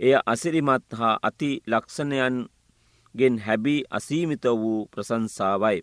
[0.00, 5.78] එය අසිරිමත් හා අති ලක්ෂණයන්ගෙන් හැබී අසීමිත වූ ප්‍රසංසාවයි.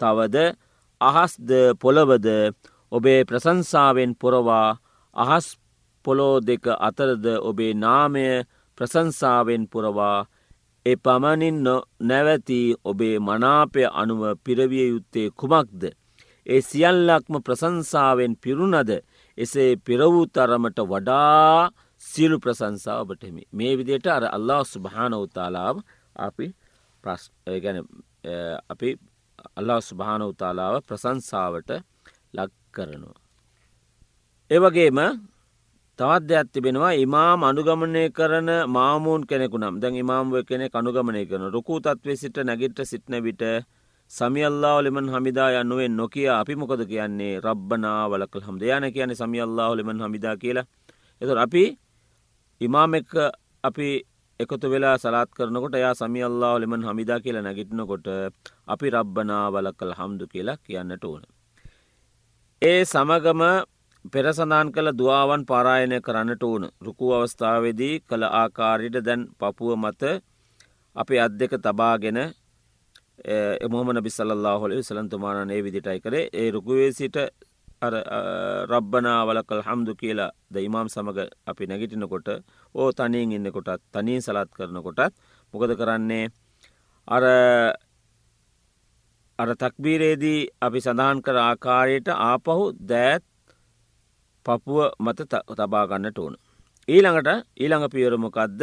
[0.00, 0.36] තවද
[1.00, 2.28] අහස්ද පොළවද
[2.92, 4.68] ඔබේ ප්‍රසංසාවෙන් පොරවා
[5.16, 5.46] අහස්
[6.04, 8.26] පොලෝ දෙක අතරද ඔබේ නාමය
[8.78, 10.18] ප්‍රසංසාවෙන් පුරවා
[10.86, 11.58] එ පමණින්
[12.02, 15.82] නැවති ඔබේ මනාපය අනුව පිරවිය යුත්තේ කුමක්ද.
[16.46, 18.90] ඒ සියල්ලක්ම ප්‍රසංසාවෙන් පිරුණද
[19.38, 21.70] එසේ පිරවූ තරමට වඩා
[22.02, 23.42] සියලු ප්‍රසංසාවටෙමි.
[23.50, 25.76] මේ විදියට අර අල්ලා සුභානවතාලාව
[26.16, 26.46] අපි
[27.56, 27.78] ගැන
[28.68, 28.90] අපි
[29.56, 31.70] අල්ලා ස්භාන උතාලාව ප්‍රසංසාවට
[32.34, 33.18] ලක් කරනවා.
[34.50, 34.98] ඒවගේම
[36.02, 36.92] තවත් දෙයක් තිබෙනවා.
[37.04, 39.74] ඉමාම් අනුගමනය කරන මාමූන් කෙනෙකු නම්.
[39.82, 43.42] දැන් ඉමාම්ව කෙනෙ අනුගමනය කරන රුකූ තත්වේ සිට නැගිට සිටන විට
[44.10, 47.40] සමියල්ලා ලිමන් හමිදා යන්නුවෙන් නොකිය අපි මොකද කියන්නේ?
[47.46, 50.66] රබ්බනා වලකල් හම් යන කියන සමියල්ලා ලිමන් හමිදා කියලා.
[51.20, 51.64] එතු අපි
[52.60, 53.14] ඉමාම එක්ක
[53.68, 53.88] අපි
[54.40, 58.06] එකතු වෙලා සලාත් කරනකොට යා සමි අල්ලා ලෙමන් හමිදා කියලා නැගිටනකොට
[58.74, 61.22] අපි රබ්බනා වලකල් හම්දු කියලා කියන්නට ඕන.
[62.62, 63.42] ඒ සමගම
[64.04, 70.02] පෙරසඳාන් කළ දවාවන් පාරායනය කරන්නට ඕන රුකු අවස්ථාවේදී කළ ආකාරිට දැන් පපුුව මත
[70.96, 72.18] අපි අත් දෙක තබාගෙන
[73.60, 76.30] එමොමන බිස්සල්له හොල සලන්තුමානයේ විදිටයි කරේ.
[76.32, 77.16] ඒ රුකුවේ සිට
[78.70, 82.28] රබ්බනාවලකල් හම්දු කියලා ද ඉමාම් සමඟ අපි නැගිටිනකොට
[82.74, 85.14] ඕ තනියෙන් ඉන්නකොටත් තනී සලත් කරනකොටත්
[85.54, 86.26] මොකද කරන්නේ?
[87.08, 87.24] අර
[89.38, 93.24] අර තක්බීරේදී අපි සඳහන් කර ආකාරයට ආපහු දෑත්
[94.46, 96.34] පපුුව මත තබාගන්නට ඕන.
[96.88, 98.62] ඊළඟට ඊළඟ පියවරමොකක්ද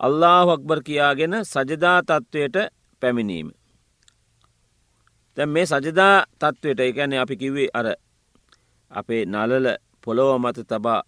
[0.00, 2.56] අල්ලා හක්බර් කියාගෙන සජදා තත්ත්වයට
[3.02, 3.48] පැමිණීම.
[5.36, 7.86] තැ මේ සජදා තත්ත්වයට එකැන අපි කිව්වේ අර
[8.90, 9.66] අපේ නලල
[10.02, 11.02] පොළොව මත තබා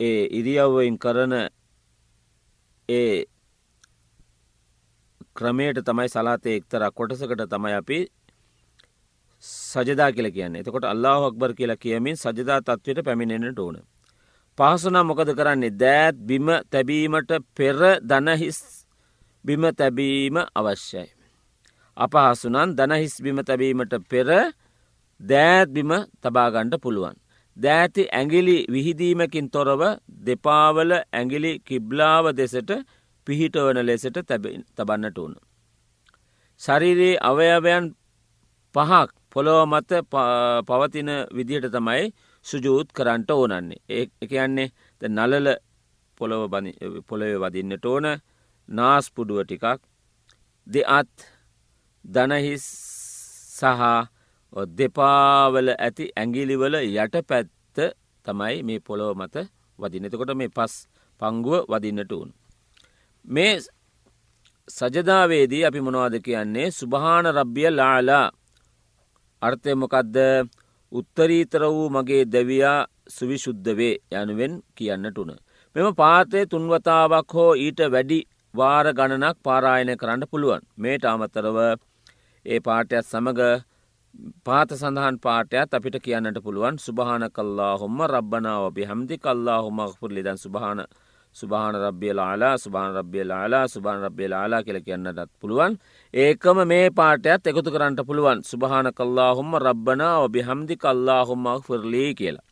[0.00, 1.34] ඒ ඉරියව්වයින් කරන
[2.88, 3.24] ඒ
[5.34, 7.98] ක්‍රමයට තමයි සලාතය එක්තර කොටසකට තමයි අපි
[9.72, 13.76] සජදා කියල කියන්න එතකොට අල්له අක්බර් කියලා කියමින් සජදා තත්වයට පැමිණෙනට ඕන.
[14.58, 18.58] පහසුනා මොකද කරන්නේ දෑත් බිම තැබීමට පෙර දනහිස්
[19.44, 21.08] බිම තැබීම අවශ්‍යයි.
[21.96, 24.28] අපහසුනන් දනහිස් බිම තැබීමට පෙර
[25.20, 27.16] දෑත් බිම තබාගණ්ඩ පුළුවන්.
[27.56, 29.82] දෑති ඇගිලි විහිදීමකින් තොරව
[30.26, 32.70] දෙපාවල ඇගිලි කිබ්ලාව දෙසට
[33.26, 34.16] පිහිටවන ලෙසට
[34.76, 35.34] තබන්නට ඕන.
[36.60, 37.84] ශරීරයේ අවයවයන්
[38.74, 39.90] පහක් පොළොව මත
[40.68, 42.04] පවතින විදිහට තමයි
[42.46, 43.82] සුජූත් කරන්ට ඕනන්නේ.
[43.88, 44.68] ඒ එකයන්නේ
[45.02, 45.48] නලල
[46.18, 46.42] පොළොව
[47.08, 48.06] පොළොව වදින්නට ඕන.
[48.68, 49.80] නාස්පුඩුව ටිකක්.
[50.66, 51.12] දෙ අත්
[52.04, 52.66] දනහිස්
[53.58, 53.82] සහ
[54.78, 57.76] දෙපාවල ඇති ඇගිලිවල යට පැත්ත
[58.26, 59.36] තමයි මේ පොළොව මත
[59.78, 60.74] වදිනතකොට මේ පස්
[61.20, 62.30] පංගුව වදින්නට උන්.
[63.24, 63.54] මේ
[64.68, 66.70] සජදාවේදී අපි මොනවාද කියන්නේ?
[66.70, 68.26] සුභාන රබ්ිය ලාලා
[69.42, 70.16] අර්ථය මොකක්ද
[70.92, 72.78] උත්තරීතර වූ මගේ දැවයා
[73.08, 75.32] සුවිශුද්ධ වේ යනුවෙන් කියන්නට උන.
[75.76, 78.18] මෙම පාතය තුන්වතාවක් හෝ ඊට වැඩි
[78.54, 80.62] වාර ගණනක් පාරායන කරන්න පුළුවන්.
[80.76, 81.58] මේට අමතරව
[82.46, 83.42] ඒ පාටයක් සමඟ
[84.44, 86.76] පාත සඳහන් පාටයක් අපිට කියන්නට පුළුවන්.
[86.78, 90.84] සුභාන කල්ලා හොම රබ්බනාව බි හම්දි කල්ලා හොම පුරලිදන් සුභාන
[91.34, 95.78] සුභාන රබ්ිය ලාලා සුභාන රබ්ිය ලාලා සුභාන රබ්ිය ලාලා කියල කියන්නටත් පුළුවන්.
[96.14, 98.38] ඒකම මේ පාටයත් එකතු කරන්නට පුළුවන්.
[98.42, 102.46] සුභාන කල්ලා හොම රබ්බනාව බි හම්දි කල්ලා හොම්මක් ෆරලී කියලා.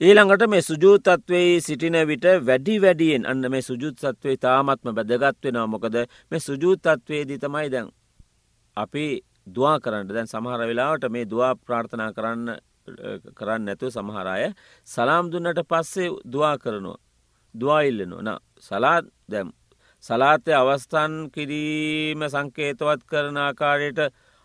[0.00, 5.96] ඊළඟට මේ සුජූතත්වයේ සිටින විට වැඩි වැඩියෙන් අන්න මේ සුජුත් සත්වේ තාමත්ම බැදගත්වෙනවා මොකද
[6.30, 7.88] මේ සුජූතත්වයේදී තමයි දැන්
[8.76, 9.06] අපි
[9.46, 10.08] දවා කරන්න.
[10.08, 12.56] දැන් සමහර වෙලාවට මේ දවා ප්‍රාර්ථනා කරන්න
[13.34, 14.52] කරන්න නැතුව සමහරය
[14.88, 16.98] සලාම් දුන්නට පස්සේ දවා කරනවා.
[17.54, 18.28] දවාඉල්ලනවා න
[18.60, 19.48] සලාත් දැම්
[20.04, 24.00] සලාතය අවස්ථාන් කිරීම සංකේතවත් කරන ආකාරයට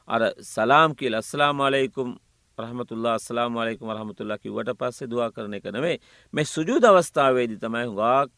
[0.08, 2.10] අර සලාම් කියල අස්ලාම් අලයිකුම්
[2.58, 5.98] රහමතුල්ලා අස්ලාම් අලයිකුම රහමතුල්ලා කිවට පස්සේ දවා කරන එක නෙවේ
[6.34, 8.32] මේ සුජූ දවස්ථාවේදි තමයි හුඟක්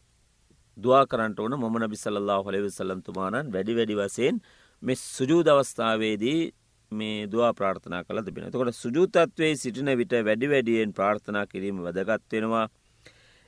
[0.76, 1.54] දවා කරන්නට ඕන.
[1.56, 4.36] මොමන බිසල්له හොලවිසල්ලන්තුමානන් වැඩි වැඩි වසයෙන්
[4.82, 6.40] මෙ සුජූ දවස්ථාවේදී
[6.92, 8.46] මේ දවා ප්‍රාර්ථනා කළ තිබෙන.
[8.46, 12.66] තකොට සුජූතත්වේ සිටින විට වැඩි වැඩියෙන් ප්‍රාර්ථනා කිරීම වැදගත්වෙනවා.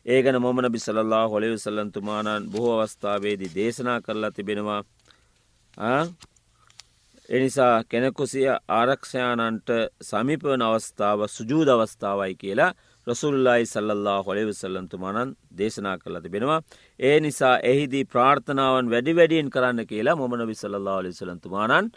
[0.07, 4.83] ඒගන මොමන බිසලල්ලා හොලිව සල්ලන්තුමානන් බොහෝ අවස්ථාවේදී දේශනා කරලා තිබෙනවා.
[7.29, 9.69] එනිසා කෙනෙකුසිය ආරක්ෂයානන්ට
[10.03, 12.73] සමිපවන අවස්ථාව සුජූද අවස්ථාවයි කියලා
[13.07, 16.61] රසුල්ලායි සල්ලල්ලා හොලිව සල්ලන්තුමානන් දේශනා කරලා තිබෙනවා.
[17.01, 21.91] ඒ නිසා එහිදී ප්‍රාර්ථනාවන් වැඩි වැඩියෙන් කරන්න කියලා මොමන විසල්ලා ලි සලන්තුමානන්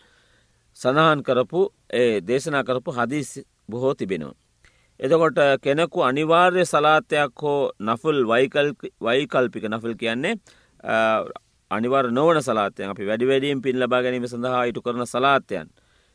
[0.79, 1.61] සඳහන් කරපු
[1.93, 3.29] ඒ දේශනා කරපු හදිස්
[3.69, 4.35] බොහෝ තිබෙනවා.
[4.99, 8.19] එතකොට කෙනෙකු අනිවාර්ය සලාතයක් හෝ නෆුල්
[9.01, 10.35] වයිකල්පික නෆල් කියන්නේ
[11.71, 15.67] අනිවර් නොවන සලාතයන් අපි වැඩි වැඩියෙන් පින් ලබා ගැනීම සඳහා ඉටු කරන සලාතයන්.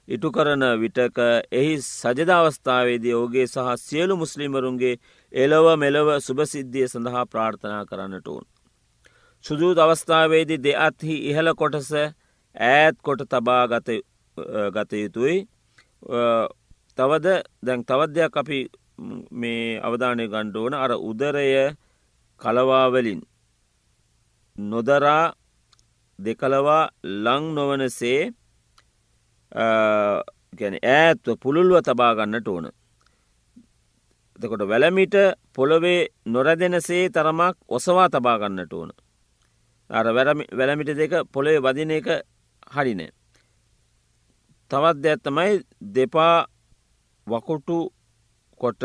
[0.08, 1.18] ඉටු කරන විටක
[1.52, 4.94] එහි සජදාවස්ථාවේදී ඕගේ සහ සියලු මුස්ලිමරුන්ගේ
[5.32, 8.44] එලව මෙලව සුභසිද්ධිය සඳහා ප්‍රාර්ථනා කරන්නට ඕන්.
[9.44, 14.02] සුදූ අවස්ථාවේදී දෙ අත්හි ඉහළ කොටස ඈත් කොට තබා ගත
[14.70, 15.36] ගත යුතුයි
[16.98, 17.26] තවද
[17.62, 18.58] දැන් තවද්‍යයක් අපි
[19.32, 21.74] මේ අවධානය ගණ්ඩෝන අර උදරය
[22.40, 23.20] කලවාවලින්
[24.56, 25.34] නොදරා
[26.18, 28.32] දෙකලවා ලං නොවනසේ
[30.52, 32.66] ගැන ඈත්ව පුළුල්ව තබාගන්නට ඕන.
[34.40, 35.14] එතකොට වැලමිට
[35.54, 38.90] පොළොවේ නොරැදෙනසේ තරමක් ඔසවා තබාගන්නට ඕන.
[39.90, 42.08] අර වැලමිට දෙක පොළොේ වදින එක
[42.70, 43.10] හරිනෑ.
[44.72, 45.52] තවත් දෙයක් තමයි
[45.94, 46.36] දෙපා
[47.26, 47.78] වකුටු
[48.60, 48.82] කොට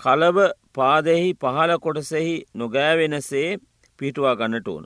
[0.00, 0.38] කලබ
[0.72, 3.48] පාදෙහි පහල කොටසෙහි නොගෑවෙනසේ
[3.98, 4.84] පිටුවා ගන්නට ඕන.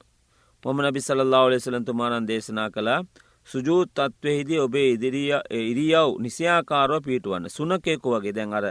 [0.64, 3.00] මොම නබිසල්ලාව ලෙසලන්තුමානන් දේශනා කළා
[3.48, 8.66] සුජූත් තත්වයහිදී ඔබේ ඉදිරිය ඉරියව් නිසියාකාරව පිටුවන්න සුනකෙකු වගේ දැන් අර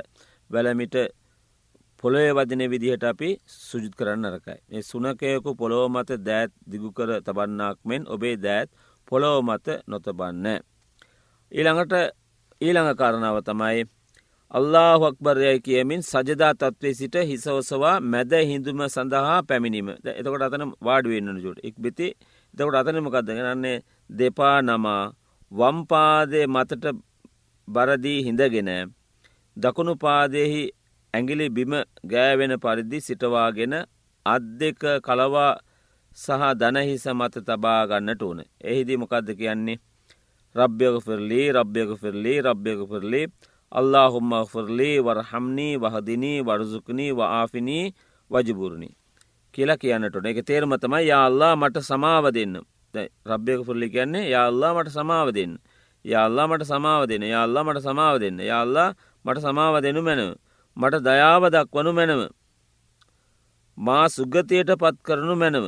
[0.49, 0.95] වැලමිට
[1.99, 4.59] පොළොය වදින විදිහට අපි සුජුත් කරන්න රකයි.
[4.69, 8.69] ඒ සුනකයකු පොළොව මත දෑත් දිගුකර තබන්නාක් මෙන් ඔබේ දෑත්
[9.07, 10.47] පොළොව මත නොතබන්න.
[11.55, 11.93] ඊළඟට
[12.61, 13.83] ඊළඟ කාරණාව තමයි
[14.51, 19.89] අල්له හක්බරයයි කියමින් සජදා තත්වේ සිට හිසවසවා මැද හිදුම සඳහා පැමිණීම.
[20.11, 22.07] එතකොට අතන වාඩුවෙන්න්න ජුට එක් බිති
[22.53, 25.03] එතකොට අතනමකක්ද ගන්නේ දෙපා නමා
[25.51, 26.85] වම්පාදය මතට
[27.67, 28.71] බරදී හිඳගෙන
[29.57, 30.61] දකුණු පාදයෙහි
[31.13, 33.73] ඇගිලි බිම ගෑවෙන පරිදි සිටවාගෙන
[34.25, 35.51] අත් දෙක කලවා
[36.17, 38.39] සහ දනහිස මත තබා ගන්නට ඕන.
[38.61, 39.79] එහිදී මොකක්ද කියන්නේ?
[40.55, 43.27] රබ්‍යක ෆිරලී රබ්‍යක ෆිරලී රබ්‍යක ෆිරලී
[43.71, 47.93] අල්ලාහුම්ම ෆරලී වරහම්නී වහදිනී වරසුකනී වආෆිනී
[48.31, 48.89] වජබුරණි
[49.53, 52.55] කියලා කියන්නට එක තේරමතමයි යාල්ලා මට සමාව දෙන්න.
[53.25, 55.53] රබ්යක පුරලි කියන්නේ යාල්ලා මට සමාව දෙන්න.
[56.05, 57.23] යාල්ලා මට සමාව දෙන්න.
[57.23, 58.39] යාල්ලා මට සමාව දෙන්න.
[58.39, 58.89] යාල්ලා
[59.25, 60.35] මට සමාව දෙනු මැනව.
[60.77, 62.21] මට දයාව දක්වනු මැනව.
[63.77, 65.65] මා සුගතයට පත් කරනු මැනව.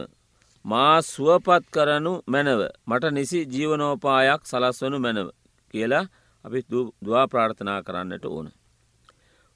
[0.67, 5.27] මා සුවපත් කරනු මැනව මට නිසි ජීවනෝපායක් සලස්වනු මැනව
[5.73, 6.05] කියලා
[6.45, 6.59] අපි
[7.01, 8.47] දවා ප්‍රාර්ථනා කරන්නට ඕන.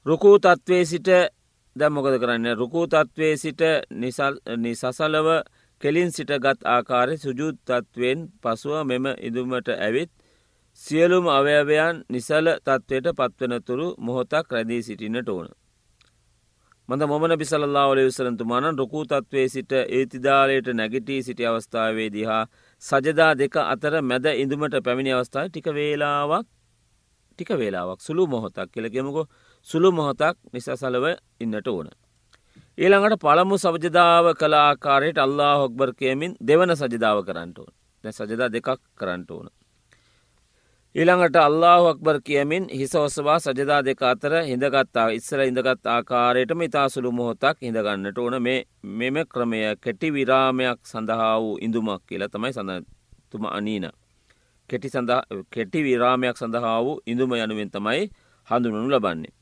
[0.06, 1.08] රුකූ තත්ත්වේ සිට
[1.76, 3.62] දැම්මොකද කරන්න රුකූ තත්ත්වේ සිට
[4.58, 5.28] නිසසලව
[5.80, 10.10] කෙලින් සිට ගත් ආකාරය සුජුත් තත්ත්වෙන් පසුව මෙම ඉදුමට ඇවිත්
[10.80, 15.48] සියලුම අවයවයන් නිසල තත්ත්වයට පත්වනතුරු මොහොතක් රැදී සිටින්නට ඕන.
[16.88, 22.40] මඳ මොමන බිසල්ලා ඔලේ විසරන්තුමාන රුකූ තත්වේ සිට ඒතිදාලයට නැගිටී සිටි අවස්ථාවේ දිහා
[22.82, 26.46] සජදා දෙක අතර මැද ඉඳුමට පැමිණි අවස්ථාව ටික වේලාවක්
[27.32, 29.24] ටික වේලාවක් සුළු මොහොතක් කියලගෙමකෝ
[29.66, 31.06] සුළු මොහොතක් නිසසලව
[31.40, 31.88] ඉන්නට ඕන.
[32.78, 37.72] ඊළඟට පළමු සවජදාව කලාකාරයට අල්ලා හොක්බර් කියමින් දෙවන සජදාව කරන්නට ඕන
[38.04, 39.48] දැ සජදා දෙකක් කරන්නට ඕන.
[40.94, 47.12] ඊළඟට අල්ලාහ අක්බර් කියමින් හිස ඔස්සවා සජදා දෙක අතර හිඳගත්තා ඉස්සර ඉඳගත් ආකාරයටම ඉතා සුළු
[47.12, 53.88] මොහොතක් හිඳගන්නට ඕන මේ මෙම ක්‍රමය කෙටි විරාමයක් සඳහා වූ ඉඳුමක් කියලා තමයි සඳතුම අනීන.
[54.70, 54.88] කෙටි
[55.50, 58.10] කෙටි විරාමයක් සඳහා වූ ඉඳුම යනුවෙන් තමයි
[58.48, 59.32] හඳුනනු ලබන්නේ.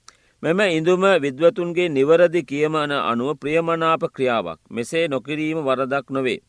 [0.42, 6.40] මෙම ඉඳුම විද්වතුන්ගේ නිවරදි කියමන අනුව ප්‍රියමනාප ක්‍රියාවක් මෙසේ නොකිරීම වරදක් නොවේ.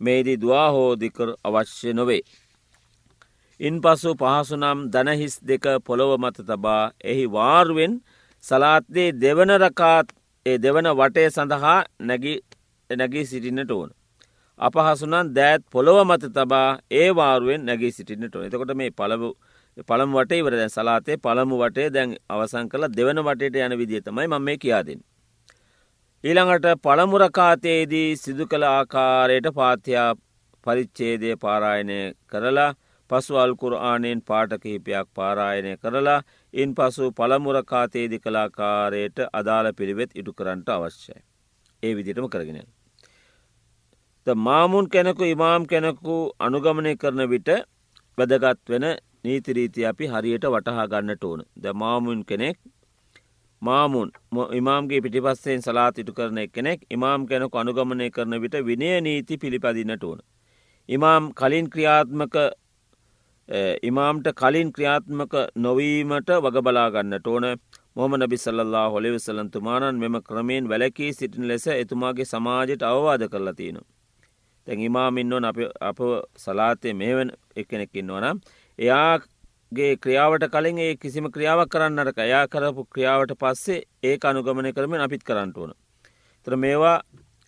[0.00, 2.22] මේදී දවා හෝදිකර අවශ්‍ය නොවේ.
[3.60, 7.92] ඉන් පසු පහසුනම් දනහිස් දෙක පොළොව මත තබා එහි වාරුවෙන්
[8.44, 10.14] සලාත්දේ දෙවන රකාත්
[10.46, 11.78] ඒ දෙවන වටය සඳහා
[12.90, 13.90] නැගී සිටින්නට ඕන.
[14.60, 19.34] අපහසුනන් දෑත් පොළොව මත තබා ඒ වාරුවෙන් නැගී සිටින්නට එතකොට මේ පලබු
[19.88, 24.28] පළම් වටේ වර දැන් සලාතේ පළමු වටේ දැන් අවසං කළ දෙවන වටට යන විදිිය තමයි
[24.28, 25.00] මම මේ කියාදෙන්.
[26.24, 30.10] ඊළඟට පළමුරකාතයේදී සිදු කළ ආකාරයට පාතියා
[30.66, 32.74] පරිච්චේදය පාරායනය කරලා
[33.10, 36.20] පසු අල්කුරආනයෙන් පාට කිහිපයක් පාරායනය කරලා
[36.54, 41.20] ඉන් පසු පළමුරකාතේදි කලාකාරයට අදාළ පිළිවෙත් ඉටු කරන්නට අවශ්‍යයි.
[41.82, 42.58] ඒ විදිටම කරගෙන.
[44.26, 47.50] මාමුන් කෙනෙකු ඉමාම් කෙනෙකු අනුගමනය කරන විට
[48.18, 48.86] වැදගත් වෙන
[49.24, 52.58] නීතිරීති අපි හරියට වටහා ගන්නට ඕන ද මාමුන් කෙනෙක්
[53.62, 54.10] මාමුන්
[54.52, 60.20] ඉමාම්ගේ පිටිපස්සෙන් සලාතිටු කරන කෙනෙක් ඉමාම් කෙනෙකු අනුගමනය කරන විට විනය නීති පිළිපදින්නට ඕන.
[60.88, 62.36] ඉමාම් කලින් ක්‍රියාත්මක
[63.82, 67.46] ඉමාම්ට කලින් ක්‍රියාත්මක නොවීමට වගබලාගන්නට ඕන
[67.96, 73.78] මොහම නබිසල්ලා හොලිවිසලන්තුමානන් මෙම ක්‍රමයෙන් වැලකී සිටින ලෙස එතුමාගේ සමාජයට අවවාද කරලා තියෙන.
[74.66, 75.98] තැන් ඉමාමින්ව අප
[76.36, 78.42] සලාතය මේවන එකනෙකින්වනම්
[78.78, 85.24] එයාගේ ක්‍රියාවට කලින් ඒ කිසිම ක්‍රියාවක් කරන්නට එයා කරපු ක්‍රියාවට පස්සේ ඒ අනුගමනය කරමින් අපිත්
[85.24, 85.72] කරන්නට ඕන.
[86.46, 86.96] තර මේවා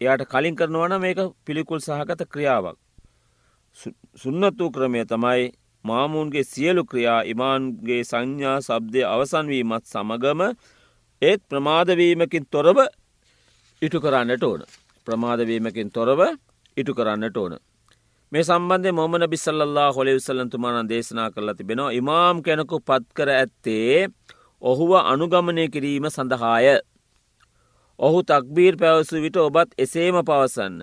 [0.00, 2.76] එයාට කලින් කරනවන මේක පිළිකුල් සහගත ක්‍රියාවක්.
[4.16, 5.52] සුන්නත් වූ ක්‍රමය තමයි
[5.84, 10.40] මාමූන්ගේ සියලු ක්‍රියා ඉමාන්ගේ සංඥා සබ්දය අවසන්වීමත් සමගම
[11.22, 12.78] ඒත් ප්‍රමාදවීමකින් තොරව
[13.82, 14.62] ඉටු කරන්නට ඕන.
[15.06, 16.20] ප්‍රමාදවීමකින් තොරව
[16.76, 17.54] ඉටු කරන්නට ඕන.
[18.32, 24.08] මේ සම්බන්ධය මොමන බිසල්ලා හොලි විසල්ලන්තුමාන දේශනා කරලා තිබෙනවා ඉමාම් කෙනකු පත්කර ඇත්තේ
[24.62, 26.66] ඔහුව අනුගමනය කිරීම සඳහාය.
[27.98, 30.76] ඔහු තක්බීර් පැවසු විට ඔබත් එසේම පවසන්න.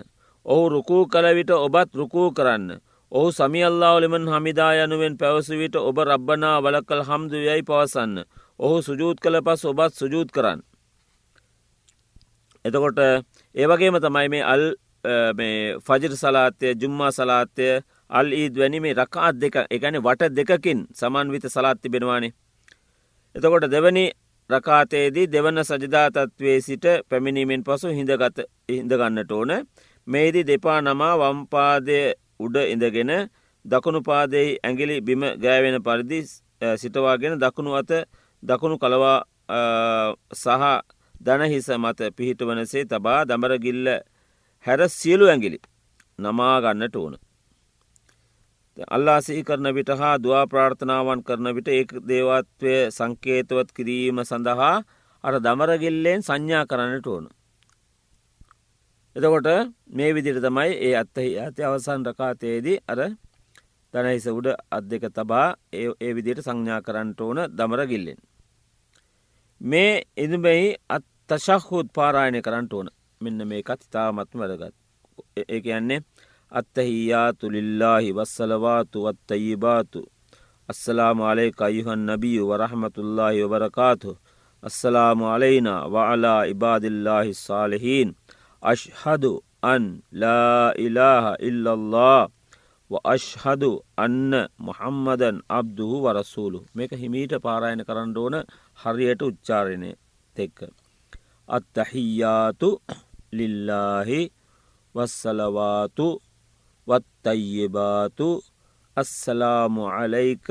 [0.46, 2.80] ඔහු රුකූ කළ විට ඔබත් රුකූ කරන්න.
[3.12, 8.24] ඔහු සමියල්ලාවලිමන් හමිදා යනුවෙන් පැවසවිට ඔබ රබ්බනා වලකල් හම්දු යැයි පවසන්න.
[8.58, 10.60] ඔහු සුජූත් කළ පස් ඔබත් සුජූත් කරන්න.
[12.64, 12.98] එතකොට
[13.54, 14.64] ඒවගේම තමයි මේ අල්
[15.80, 21.80] ෆජර් සලාතය ජුම්මා සලාතය අල් ඊද වැනිමේ රකාත් දෙක එකන වට දෙකකින් සමන් විත සලාත්
[21.80, 22.32] තිබෙනවානේ.
[23.34, 24.04] එතකොට දෙවනි
[24.50, 29.50] රකාතයේදී දෙවන සජදාතත්වේ සිට පැමිණීමෙන් පසු හිඳගත හිඳගන්නට ඕන
[30.06, 32.00] මේදී දෙපා නමා වම්පාදය
[32.40, 33.12] උඩ ඉඳගෙන
[33.64, 36.20] දකුණු පාදෙහි ඇගිලි බිම ගෑවෙන පරිදි
[36.76, 37.92] සිටවාගෙන දකුණු අත
[38.42, 39.18] දකුණු කලවා
[40.34, 40.64] සහ
[41.20, 43.86] දනහිස මත පිහිට වනසේ තබා දමරගිල්ල
[44.66, 45.58] හැර සියලු ඇගිලි
[46.18, 47.14] නමාගන්නට ඕන.
[48.88, 54.76] අල්ලාසී කරන විට හා දවා ප්‍රාර්ථනාවන් කරන විට ඒ දේවත්වය සංකේතවත් කිරීම සඳහා
[55.24, 57.24] අර දමරගිල්ලෙන් සංඥා කරන්නට ඕන.
[59.18, 59.48] එතකොට
[59.90, 63.00] මේ විදිට තමයි ඒ අත්තහි ඇති අවසන් රකාතයේදී අර
[63.94, 68.20] තැනහිස උඩ අත් දෙක තබා ඒ ඒ විදියට සංඥා කරන්නට ඕන දමරගිල්ලෙන්.
[69.60, 72.88] මේ එදුබැයි අත්තශක්හුත් පාරායනය කරන්නට ඕන
[73.20, 74.74] මෙන්න මේකත් ඉතාමත්ම වැදගත්.
[75.36, 76.04] ඒ යන්නේ
[76.52, 80.00] අත්තහියාතු ලිල්ලාහි වස්සලවාතු වත්තයිබාතු
[80.68, 84.18] අස්සලාම අලේ අයුහන් නබිය වරහමතුල්ලාහි වබරකාතු
[84.62, 88.10] අස්සලාම අලයිනා වලා ඉබාදිල්ලාහි සාලෙහින්.
[88.62, 92.28] අශ්හදු අන් ලාඉලාහ ඉල්ලල්له
[93.06, 98.36] අශ්හදු අන්න මොහම්මදන් අබ්දුහු වරසූලු මේක හිමීට පාරායන කරන්න ඕන
[98.78, 99.90] හරියට උච්චාරණය
[100.36, 100.58] තෙක්ක.
[101.48, 102.68] අත්තහියාතු
[103.32, 104.20] ලිල්ලාහි
[104.94, 106.06] වස්සලවාතු
[106.86, 108.28] වත්තයිබාතු
[108.96, 110.48] අස්සලාමු අලයික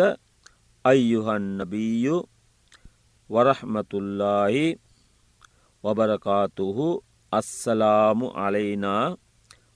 [0.86, 2.18] අයියුහන්නබීයු
[3.30, 4.66] වරහමතුල්ලාහි
[5.84, 6.88] වබරකාතුහු
[7.32, 9.18] අස්සලාමු අලයිනා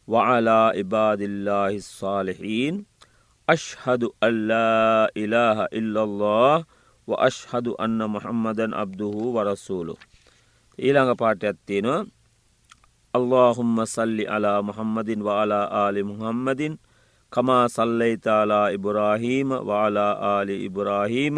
[0.07, 2.85] වعلى عباد الله الصالحين
[3.49, 6.65] أشهد أن لا إله إلا الله
[7.07, 9.95] وأشهد أن محمدا عبده ورسوله
[10.81, 12.07] ඊළඟ පාටයක් තියෙනවා.
[13.11, 15.59] اللهم صل على محمد وعلى
[15.89, 16.79] آل محمد
[17.31, 20.07] كما صليت على إبراهيم وعلى
[20.39, 21.35] آل إبراهيم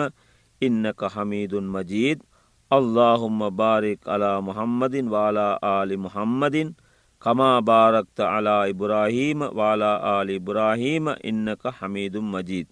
[0.63, 2.23] إنك حميد مجيد
[2.72, 6.74] اللهم بارك على محمد وعلى آل محمد
[7.22, 12.66] كما باركت على إبراهيم وعلى آل إبراهيم إنك حميد مجيد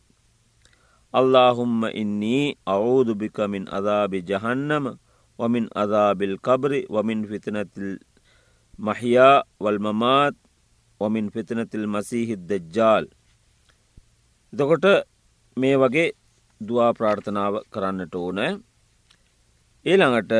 [1.14, 4.98] اللهم إني أعوذ بك من عذاب جهنم
[5.38, 7.72] ومن عذاب القبر ومن فتنة
[8.78, 10.34] المحيا والممات
[11.00, 13.04] ومن فتنة المسيح الدجال
[14.52, 14.86] එතකොට
[15.56, 16.04] මේ වගේ
[16.60, 18.38] දවා ප්‍රාර්ථනාව කරන්නට ඕන
[19.85, 20.33] ඊළඟට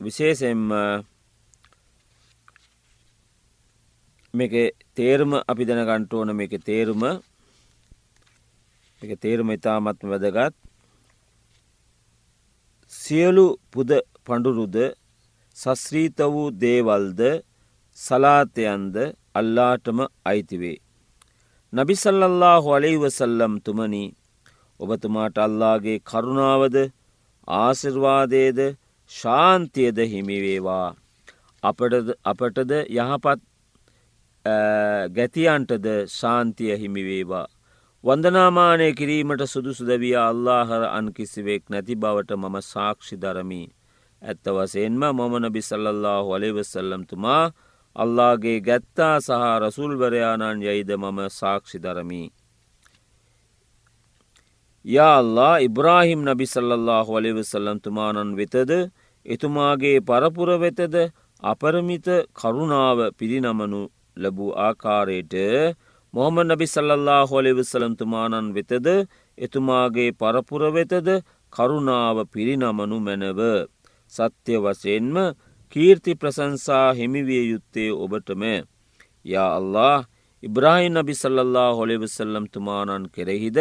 [0.00, 0.70] විශේෂෙන්ම
[4.34, 4.54] මේක
[4.96, 7.02] තේරම අපි දැනගන්ට ඕන මේක තේරුම
[9.02, 10.56] එක තේරුම ඉතාමත්ම වැදගත්
[12.92, 13.92] සියලු පුද
[14.24, 14.76] පඩුරුද
[15.56, 17.20] සස්්‍රීත වූ දේවල්ද
[17.98, 18.96] සලාතයන්ද
[19.34, 20.78] අල්ලාටම අයිතිවේ.
[21.72, 24.04] නබිසල්ලල්له හොලෙයිවසල්ලම් තුමනි
[24.80, 26.76] ඔබතුමාට අල්ලාගේ කරුණාවද
[27.48, 28.60] ආසිර්වාදයද
[29.10, 30.94] ශාන්තියද හිමිවේවා
[31.62, 33.42] අපටද යහපත්
[35.10, 37.46] ගැතියන්ටද ශාන්තිය හිමිවේවා.
[38.04, 43.68] වන්දනාමානය කිරීමට සුදුසුදවිය අල්ලාහර අන් කිසිවෙක් නැති බවට මම සාක්ෂි දරමී.
[44.22, 47.52] ඇත්ත වසයෙන්ම මොමන බිසල්ලල්له වලෙවසල්ලම්තුමා
[47.96, 52.28] අල්ලාගේ ගැත්තා සහ රසුල්වරයාණන් යයිද මම සාක්ෂි දරමී.
[54.84, 58.70] යාල්ලා ඉබ්‍රාහිම් නබි සල්ලල්له ලෙවසල්ලම් තුමානන් වෙතද
[59.26, 60.94] එතුමාගේ පරපුර වෙතද
[61.42, 63.80] අපරමිත කරුණාව පිරිනමනු
[64.16, 65.34] ලැබූ ආකාරයට
[66.14, 68.86] මොහම නබි සල්ලල්ලා හොලෙවසලම් තුමානන් වෙතද
[69.38, 71.08] එතුමාගේ පරපුර වෙතද
[71.52, 73.40] කරුණාව පිරිනමනු මැනව.
[74.12, 75.16] සත්‍ය වසයෙන්ම
[75.72, 78.42] කීර්ති ප්‍රසංසා හිමිවිය යුත්තේ ඔබටම.
[79.24, 80.04] යා අල්له
[80.42, 83.58] ඉබ්‍රාහි නබි සල්ලල්ලා හොලෙවසල්ලම් තුමානන් කෙරෙහිද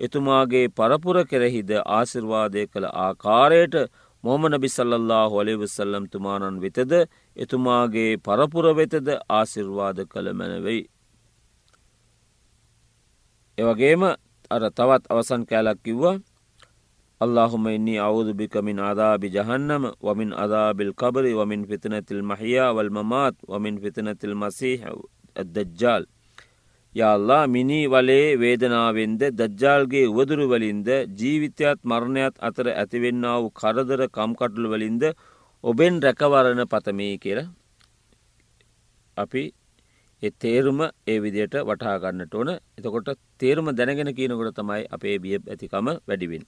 [0.00, 3.74] එතුමාගේ පරපුර කෙරෙහිද ආසිර්වාදය කළ ආකාරයට
[4.24, 6.92] මොමනබිසල්ලල්ලා හොලිවසල්ලම් තුමානන් වෙතද
[7.36, 10.82] එතුමාගේ පරපුර වෙතද ආසිර්වාද කළ මැනවෙයි.
[13.58, 14.02] එවගේම
[14.50, 16.16] අර තවත් අවසන් කෑලක් කිව්වා
[17.20, 23.78] اللهم إني أعوذ بك من عذاب جهنم ومن عذاب القبر ومن فتنة المحيا والممات ومن
[23.78, 24.80] فتنة المسيح
[25.36, 26.06] الدجال
[26.94, 35.04] යාල්ලා මිනි වලේ වේදනාවෙන්ද දජ්ජාල්ගේ උවදුරුවලින්ද ජීවිතයත් මරණයත් අතර ඇතිවෙන්න වූ කරදර කම්කටුළු වලින්ද
[35.64, 37.48] ඔබෙන් රැකවරණ පතමී කියලා
[39.16, 39.44] අපි
[40.22, 46.44] ඒ තේරුම ඒ විදියට වටාගන්නට ඕන එතකොට තේරුම දැනගෙන කියනකොට තමයි අපේ බිය ඇතිකම වැඩිවින්.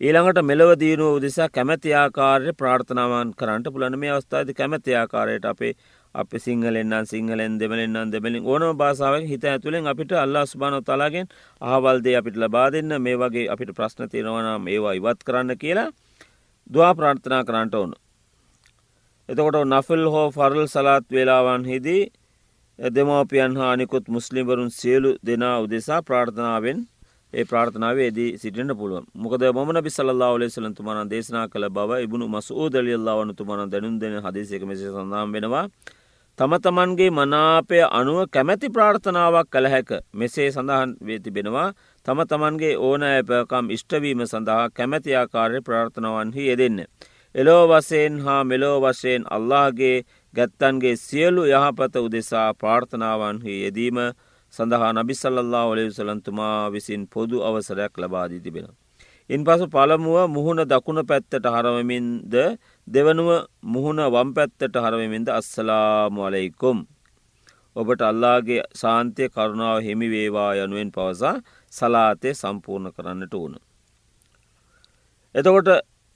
[0.00, 5.72] ඊළඟට මෙලව දීනුව උදෙසා කැමැති ආකාරය ප්‍රාර්ථනාවන් කරන්නට පුළන මේ අවස්ථාද කැමැති ආකාරයට අපේ
[6.16, 11.26] අප සිංහලෙන්න්න සිංහලෙන් දෙමලෙන්න්න දෙමලින් ඕනම භාසාාවෙන් හිත ඇතුළෙන් අපිට අල්ලා ස්භානො තලාගෙන්
[11.60, 12.90] අහවල්දේ අපිට ලබා දෙන්න.
[12.98, 15.90] මේ වගේ අපිට ප්‍රශ්න තියෙනවනම් ඒවා ඉවත් කරන්න කියලා
[16.70, 17.92] දවා ප්‍රාර්ථනා කරන්නට ඕන.
[19.28, 22.02] එතකොට නෆල් හෝ ෆරල් සලාත් වෙලාවන් හිදී
[22.78, 26.78] දෙමෝපියන් හා අනිකුත් මුස්ලිම්වරුන් සියලු දෙනා උදෙසා ප්‍රාර්ථනාවෙන්
[27.32, 33.16] ඒ ප්‍රාර්ථනාවේදී සිටිට පුළුව මොකද මන බිසල්ලා ඔලේ සලන්තුමාන දේශනා කළ බව ඉබුණු මස ූදලියල්ලා
[33.18, 35.66] වනතුමාන දැනුම් දෙන හදිසික මෙස සඳම් වෙනවා.
[36.38, 41.68] තම තමන්ගේ මනාපය අනුව කැමැති ප්‍රාර්ථනාවක් කළ හැක මෙසේ සඳහන් වේ තිබෙනවා
[42.06, 46.78] තම තමන්ගේ ඕන ඇපකම් ඉෂ්ටවීම සඳහා කැමැති ආකාරය ප්‍රාර්ථනවන්හි යෙදෙන්න.
[47.34, 49.96] එලෝ වසයෙන් හා මෙලෝ වශයෙන් අල්ලාගේ
[50.34, 53.98] ගැත්තන්ගේ සියලු යහපත උදෙසා ප්‍රාර්ථනාවන්හි යෙදීම
[54.54, 58.85] සඳහා නබිසල්له ඔලෙවසලන්තුමා විසින් පොදු අවසරයක් ලබාදී තිබෙනවා.
[59.30, 62.34] ඉන් පසු පළමුුව මුහුණ දකුණ පැත්තට හරවමින්ද
[62.88, 63.30] දෙවනුව
[63.64, 66.78] මුහුණ වම් පැත්තට හරවමින්ද අස්සලාමු අලෙයිකුම්.
[67.76, 73.54] ඔබට අල්ලාගේ සාන්තය කරුණාව හිමි වේවා යනුවෙන් පවසා සලාතය සම්පූර්ණ කරන්නට ඕන.
[75.34, 75.68] එතකොට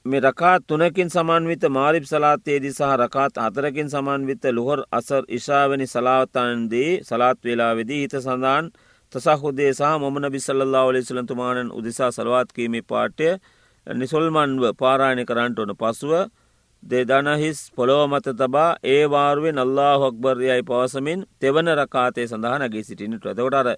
[0.07, 7.39] මේ රකාත් තුනකින් සමන්විත මාරිප් සලාත්තයේදී සහ රකාත් හතරකින් සමන්විත ලොහොර අසර් ඉශාවනි සලාවතන්දී සලාත්
[7.45, 8.71] වෙලාවෙදී හිත සඳන්
[9.13, 13.29] තසහුදේ සහ මොමන බිසල්ලා ඔලි සලන්තුමානන් උදිසා සලවාත්කීමේ පාටය
[13.87, 16.13] නිසොල්මන්ව පාරාණය කරන්නට ඕන පසුව
[16.83, 23.69] දෙදනහිස් පොළොව මත තබා ඒ වාරුවෙන් අල්ලා හොක්බර්යයි පවසමින් තෙවන රකාතය සඳහා නැගේ සිටිනට ඇතකොටර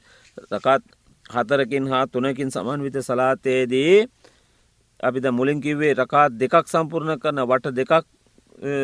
[0.53, 0.83] රකත්
[1.27, 3.97] හතරකින් හා තුනකින් සමන්විත සලාතයේදී
[5.01, 8.05] අපිද මුලින් කිව්වේ රකාත් දෙකක් සම්පූර්ණ කරන වට දෙකක්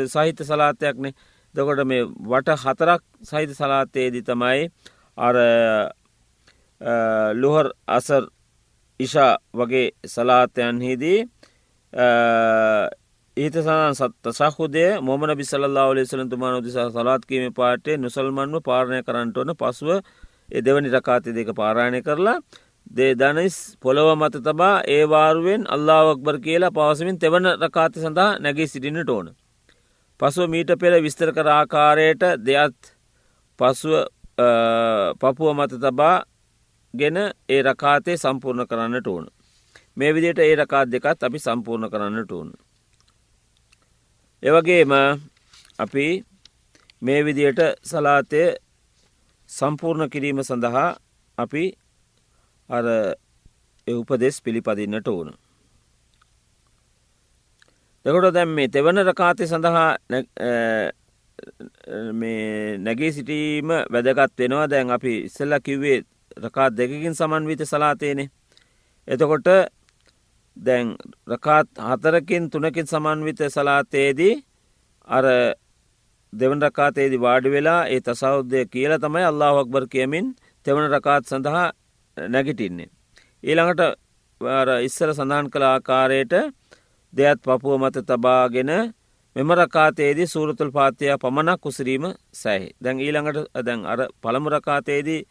[0.07, 1.15] සහිත සලාතයක්නේ.
[1.55, 4.71] දකොට මේ වට හතරක් සහිත සලාතයේදී තමයි
[5.19, 5.37] අර
[7.35, 8.29] ලුහර් අසර්
[9.01, 11.21] ඉෂා වගේ සලාතයන්හිදී
[13.37, 19.91] ඊත සනන් සත්ත සහුදය මොමන බිසල්ලා ලෙසලතුමාන උදිසා සලාත්කීම පාටේ නුසල්මන්ව පාරණය කරන්නට ඕන පසුව
[20.51, 22.39] එ දෙවනි රකාති දෙක පාරාණය කරලා
[22.89, 29.27] දේ දනිස් පොළොව මත තබා ඒවාරුවෙන් අල්ලාවක්බර් කියලා පවසමින් තෙවන රකාති සඳහා නැගේ සිටිනට ඕන.
[30.21, 32.79] පසුව මීට පෙර විස්තර කර ආකාරයට දෙයත්
[33.59, 33.93] පසුව
[35.21, 36.17] පපුුව මත තබා
[36.95, 37.17] ගෙන
[37.49, 39.27] ඒ රකාතය සම්පූර්ණ කරන්නට ඕන.
[39.97, 42.53] මේ විදියට ඒ රකාත් දෙකත් අපි සම්පූර්ණ කරන්නට ඕන.
[44.43, 44.93] එවගේම
[45.79, 46.25] අපි
[47.01, 48.43] මේ විදියට සලාතය
[49.49, 50.97] සම්පූර්ණ කිරීම සඳහා
[51.39, 51.65] අපි
[52.69, 52.85] අර
[53.87, 55.33] උපදෙස් පිළිපදින්නට ඕන.
[58.05, 59.97] දෙකොට දැම් මේ තෙවන රකාතය සඳහා
[62.79, 66.03] නැගේ සිටීම වැදගත් වෙනවා දැන් අපි ඉස්සල්ල කිව්වේ
[66.37, 68.25] රකාත් දෙකකින් සමන්විත සලාතයනෙ.
[69.09, 69.49] එතකොට
[70.57, 74.35] දැන් රකාත් හතරකින් තුනකින් සමන්විත සලාතයේදී
[75.09, 75.25] අර
[76.33, 80.27] දෙවන් රකාතයේදී වාඩි වෙලා ඒ තසෞද්දය කියල තමයි අල්له හක්බර් කියමින්
[80.67, 81.73] තෙවන රකාත් සඳහා
[82.17, 82.91] නැගිටින්නේ.
[83.43, 83.83] ඊළඟට
[84.81, 86.33] ඉස්සර සඳහන් කළ ආකාරයට
[87.13, 88.71] දෙයත් පපුුව මත තබාගෙන
[89.37, 92.69] මෙම රකාතයේදී සූරතුල් පාතිය පමණක් කුසිරීම සැහි.
[92.83, 95.27] දැන් ඊළඟට දැන් අර පළමු රකාතයේදී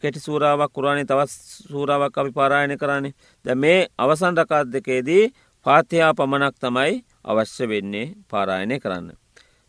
[0.00, 1.30] කෙටි සූරාවක් කුරාණි තවත්
[1.70, 3.14] සූරාවක් අපි පාරායන කරන්නේ
[3.44, 5.24] ද මේ අවසන් රකාත් දෙකේදී
[5.66, 9.12] පාතියා පමණක් තමයි අවශ්‍ය වෙන්නේ පාරායනය කරන්න.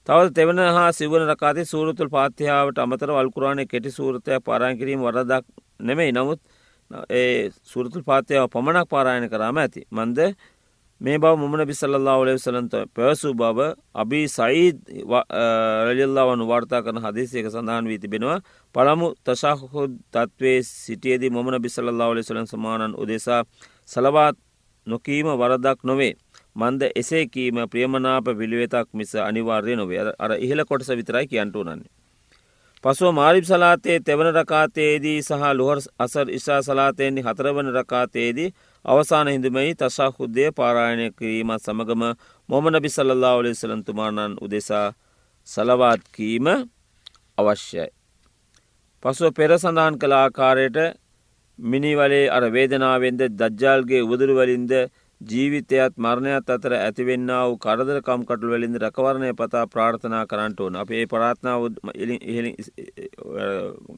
[0.08, 5.46] තවල් තෙවන හා සිවන රකාති සූරතුල් පාතියාවට අමතර වල්කුරාණය කෙටි සූරතය පාරාය කිරීම වරදක්
[5.80, 6.40] නෙමෙයි නමුත්
[7.12, 9.86] ඒ සුරතුල් පාතියාව පමණක් පාරායන කරාම ඇති.
[9.92, 10.20] මන්ද
[11.02, 13.60] මේ බව මුමන බිසල්ලා ඔලෙ සලන්ත පැවසූ බව
[13.96, 14.78] අබි සයිද්
[15.88, 18.40] රජල්ලාවනු වාර්තා කරන හදිසියක සඳහන් වී තිබෙනවා
[18.76, 23.42] පළමු තශාහුද තත්වේ සිටියේදී මොමන බිසල්ලා ඔලෙ සලන් සමානන් උදෙසා
[23.88, 24.36] සලවාත්
[24.88, 26.14] නොකීම වරදක් නොවේ.
[26.56, 31.90] මන්ද එසේ කීම ප්‍රියමනාප පිළිවෙතක් මිස අනිවාර්ය නොවේ අර ඉහල කොටස විතරයි කියන්ටු නන්නේ.
[32.84, 38.54] පසුව මාරිප් සලාතයේ තෙවන රකාතයේදී සහ ලොහර් අසර් ඉශා සලාතයෙන්නේ හතරවන රකාතයේදී
[38.86, 42.04] අවසාන හිඳුමයි තශාහුද්දය පාරායණය කිරීමත් සමගම
[42.50, 44.88] මොමන බිසල්ලා ඔලෙ සලන්තුමානන් උදෙසා
[45.48, 46.48] සලවාත් කීම
[47.38, 47.88] අවශ්‍යයි.
[49.04, 50.78] පසුව පෙර සඳහන් කළ ආකාරයට
[51.60, 54.72] මිනිවලේ අර වේදනාවෙන්ද දජ්ජාල්ගේ උදුරුවලින්ද
[55.22, 61.68] ජීවිතයත් මරණයත් අතර ඇතිවෙන්න වූ කරදරකම් කටු වලින්ද රැකවරණය පතා ප්‍රාර්ථනා කරන්නට ඕන අපේ ප්‍රාත්නාව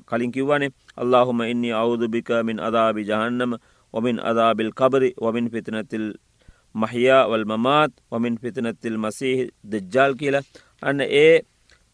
[0.08, 3.54] කලින් කිව්වනේ අල්لهම ඉන්නේ අවුදු බිකමින් අදාබි ජහන්නම
[3.95, 10.43] ومن أذاب القبر ومن فتنة المحيا والممات ومن فتنة المسيح دجال කියලා
[10.83, 11.41] අන්න ඒ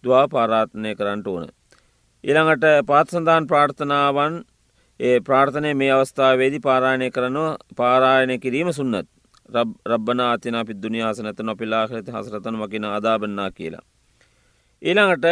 [0.05, 1.47] දවා පාරාත්නය කරන්නට ඕන.
[2.25, 4.35] ඉළඟට පාත්සඳාන් ප්‍රාර්ථනාවන්
[5.01, 9.09] ඒ ප්‍රාර්ථනය මේ අවස්ථාවේදී පාරාණය කරනවා පාරායනය කිරීම සුන්නත්
[9.87, 13.85] රබ්බන අතින පි දුනියාසනත නොපිලාහරත හසරතන වකින අදාබන්නා කියලා.
[14.83, 15.27] ඊළඟට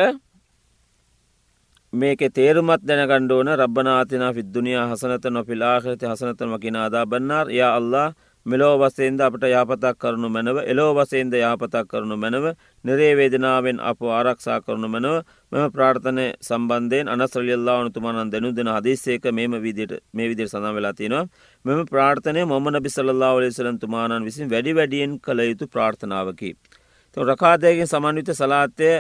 [1.96, 8.14] මේක තේරුමත් දැනගණ්ඩෝන රබ්බනාතින ෆිද්දුනියා හසනත නොපිලාහරත හසනතන වකින අදාබන්නාර් යා අල්له
[8.46, 12.46] මෙලෝ වසේන්ද අපට යාපතක් කරනු මැනව එලෝ වසේන්ද යාපතක් කරනු මැනව
[12.86, 15.14] නිරේවේදනාවෙන් අප ආරක්ෂා කරනු මැනව
[15.52, 21.26] මෙම ප්‍රාර්ථනය සම්බන්ධයෙන් අනස්්‍රලියල්ලා වනතුමානන් දෙනු දෙන හදිස්සේක මෙම විදිට මේ විදිර සඳ වෙලා තියෙනවා
[21.66, 26.52] මෙම ප්‍රාර්ථනය මොමන බිසල්ලා ලෙසලන් තුමානන් විසින් වැඩි වැඩියෙන් කළ යුතු ප්‍රාර්ථනාවකි.
[27.18, 28.92] රකාදයගෙන් සමන්විත සලාත්තය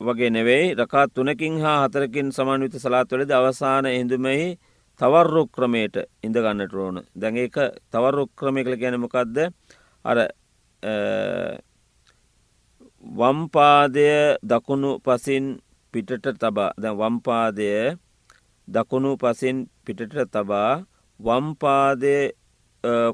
[0.00, 0.74] වගේ නෙවෙයි.
[0.74, 4.48] රකාත් තුනකින් හා හතරකින් සමන්විත සලාත්වලද අවසාන එහිඳුමෙහි
[5.00, 6.96] තවර්රු ක්‍රමයට ඉඳගන්නට ඕන.
[7.20, 7.56] දැන් ඒක
[7.92, 9.36] තවර්රු ක්‍රමය කළ ගැනමකක්ද
[10.04, 10.18] අර
[13.18, 14.08] වම්පාදය
[14.42, 15.46] දකුණු පසින්
[15.94, 16.70] පිටට තබා.
[16.82, 17.70] දැ වම්පාදය
[18.68, 20.70] දකුණු පසින් පිටට තබා
[21.20, 22.16] වම්පාදය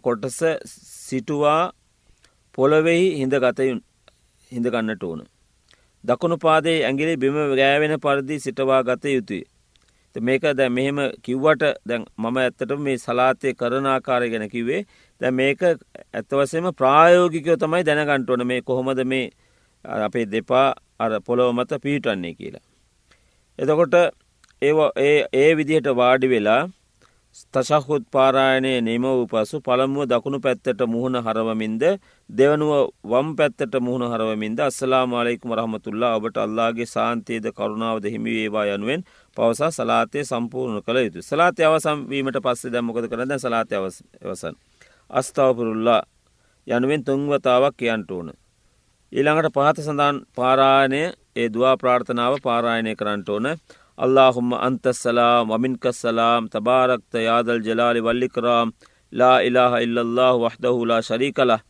[0.05, 0.39] කොටස
[1.07, 1.63] සිටුවා
[2.55, 3.81] පොළොවෙහි හිඳ ගතයුන්
[4.53, 5.21] හිඳගන්නට ඕන.
[6.07, 9.45] දකුණු පාදේ ඇගිලි බිම ගෑවෙන පරිදි සිටවා ගත යුතුයි.
[10.17, 14.81] මේක දැ මෙහෙම කිව්වට දැන් මම ඇත්තට මේ සලාතය කරන ආකාරය ගැන කිවේ
[15.21, 19.25] දැ මේක ඇත්තවසම ප්‍රායෝගිකයෝ තමයි දැනගන්ටුවන මේ කොහොමද මේ
[19.85, 20.69] අපේ දෙපා
[21.01, 22.65] අර පොළොව මත පිහිටන්නේ කියලා.
[23.59, 23.95] එතකොට
[24.63, 24.73] ඒ
[25.35, 26.63] ඒ විදිහට වාඩි වෙලා
[27.55, 31.83] තශහුත් පාරායනය නිම වූ පසු පළමුුව දකුණු පැත්තට මුහුණ හරවමින්ද
[32.31, 32.73] දෙවනුව
[33.05, 39.05] වම් පැත්තට මුහුණ හරවමින්ද අස්සලා මාලෙකුම රහමතුල්ලා ඔබට අල්ලාගේ සාන්තයේද කරුණාවද හිමිවේවා යනුවෙන්
[39.37, 44.55] පවසා සලාතය සම්පූර්ණ කළ යුතු සලාතය අවසම්වීමට පස්සේ දැම්මකොද කරද සලාතය අවසන්.
[45.11, 46.03] අස්ථාවපුරුල්ලා
[46.67, 48.29] යනුවෙන් තුන්වතාවක් කියන්ට ඕන.
[49.13, 51.03] ඊළඟට පහත සඳන් පාරායනය
[51.37, 53.47] ඒ දවා ප්‍රාර්ථනාව පාරායනය කරන්නට ඕන.
[53.97, 56.47] اللهم أنت السلام ومنك السلام.
[56.47, 58.73] تباركت يا ذا الجلال والإكرام.
[59.13, 61.61] لا إله إلا الله وحده لا شريك له.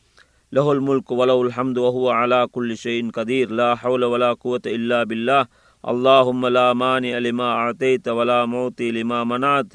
[0.53, 3.51] له الملك وله الحمد وهو على كل شيء قدير.
[3.51, 5.47] لا حول ولا قوة إلا بالله.
[5.87, 9.72] اللهم لا مانع لما أعطيت ولا موتي لما منعت.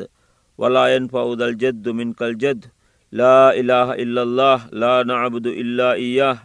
[0.57, 2.65] ولا ينفع ذا الجد منك الجد.
[3.11, 4.57] لا إله إلا الله.
[4.71, 6.37] لا نعبد إلا إياه.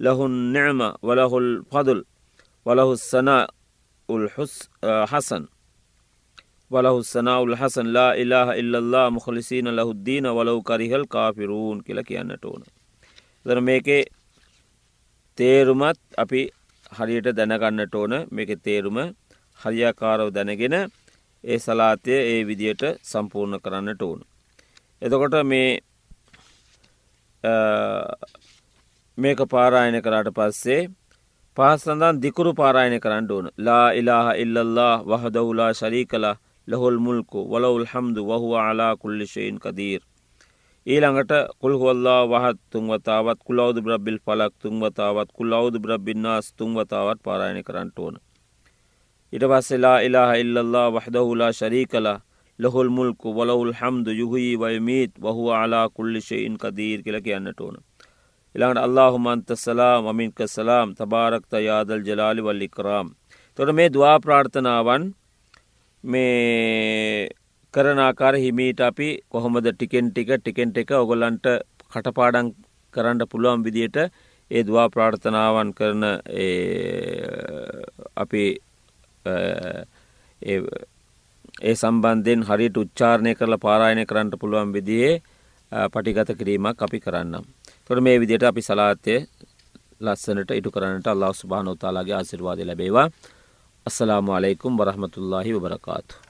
[0.00, 2.04] له النعمة وله الفضل
[2.66, 3.57] وله الثناء.
[4.09, 5.43] الحسن
[6.71, 12.45] وله الثناء الحسن لا إله إلا الله مخلصين له الدين ولو كره الكافرون කියලා කියන්නට
[12.45, 12.61] ඕන.
[13.45, 14.03] දර මේකේ
[15.37, 16.41] තේරුමත් අපි
[16.97, 18.97] හරියට දැනගන්නට ඕන මේක තේරුම
[19.59, 20.75] හරියාකාරව දැනගෙන
[21.43, 24.19] ඒ සලාතය ඒ විදියට සම්පූර්ණ කරන්නට ඕන.
[25.01, 25.69] එතකොට මේ
[29.17, 30.81] මේක පාරායන කරාට පස්සේ
[31.58, 36.36] පහස්සඳන් දිකුරු පාරායනය කරන්න ඕන ලා ඉලාහ ඉල්ලල්له වහදවුලා ශරීකලා
[36.68, 40.00] ලොහොල් මුල්කු වලවුල් හම්දු වහුව අලා කුල්ලිශයෙන් කදීර්.
[40.86, 48.14] ඊළඟට කුල්හොල්ලා වහත් තුන්වතාවත් කුලෞදු බ්‍රබ්බිල් පලක් තුන්වතාවත් කුල්ලෞදු බ්‍රබ්බින්නාස් තුන්වතාවත් පාරායනය කරන්නට ඕන.
[49.32, 52.22] ඉට පස්සෙලා ඉලාහ ඉල්ලල්له වහදහුලා ශරීකලා
[52.58, 57.76] ලොහොල් මුල්කු වලවුල් හම්දු යුහයි වයමීත් වහුව අලා කුල්ලිශයෙන් කදීර් කියල කියන්නට ඕන.
[58.58, 63.06] ඉළඟට අල්لهුමන්ත සලාම් අමින්ක සලාම් තබාරක්ත යාදල් ජලාලි වල්ලිකරාම්.
[63.58, 65.02] තොට මේ දවා ප්‍රාර්ථනාවන්
[66.04, 67.28] මේ
[67.74, 71.46] කරනාකාර හිමීට අපි කොහොමද ටිකෙන් ටික ටිකෙන් එක ඔගොල්ලන්ට
[71.92, 72.48] කටපාඩන්
[72.94, 73.98] කරන්න පුළුවන් විදියට
[74.50, 76.02] ඒ දවා ප්‍රාර්ථනාවන් කරන
[78.16, 78.44] අපි
[81.62, 85.12] ඒ සම්බන්ධයෙන් හරිට උච්චාරණය කරලා පාරායනය කරන්නට පුළුවන් විදිේ
[85.92, 87.57] පටිගත කිරීමක් අපි කරන්නම්.
[87.90, 89.14] තොට මේ විදියට අපි සලාතය
[90.00, 93.08] ලස්සනට ඉටු කරන්නට අල්ලා ස්භානොතාලාගේ ආසිර්වාද ලැබේවා
[93.86, 96.27] අස්සලාම අලෙකුම් වරහමතුල්ලාහි වබරකාතු.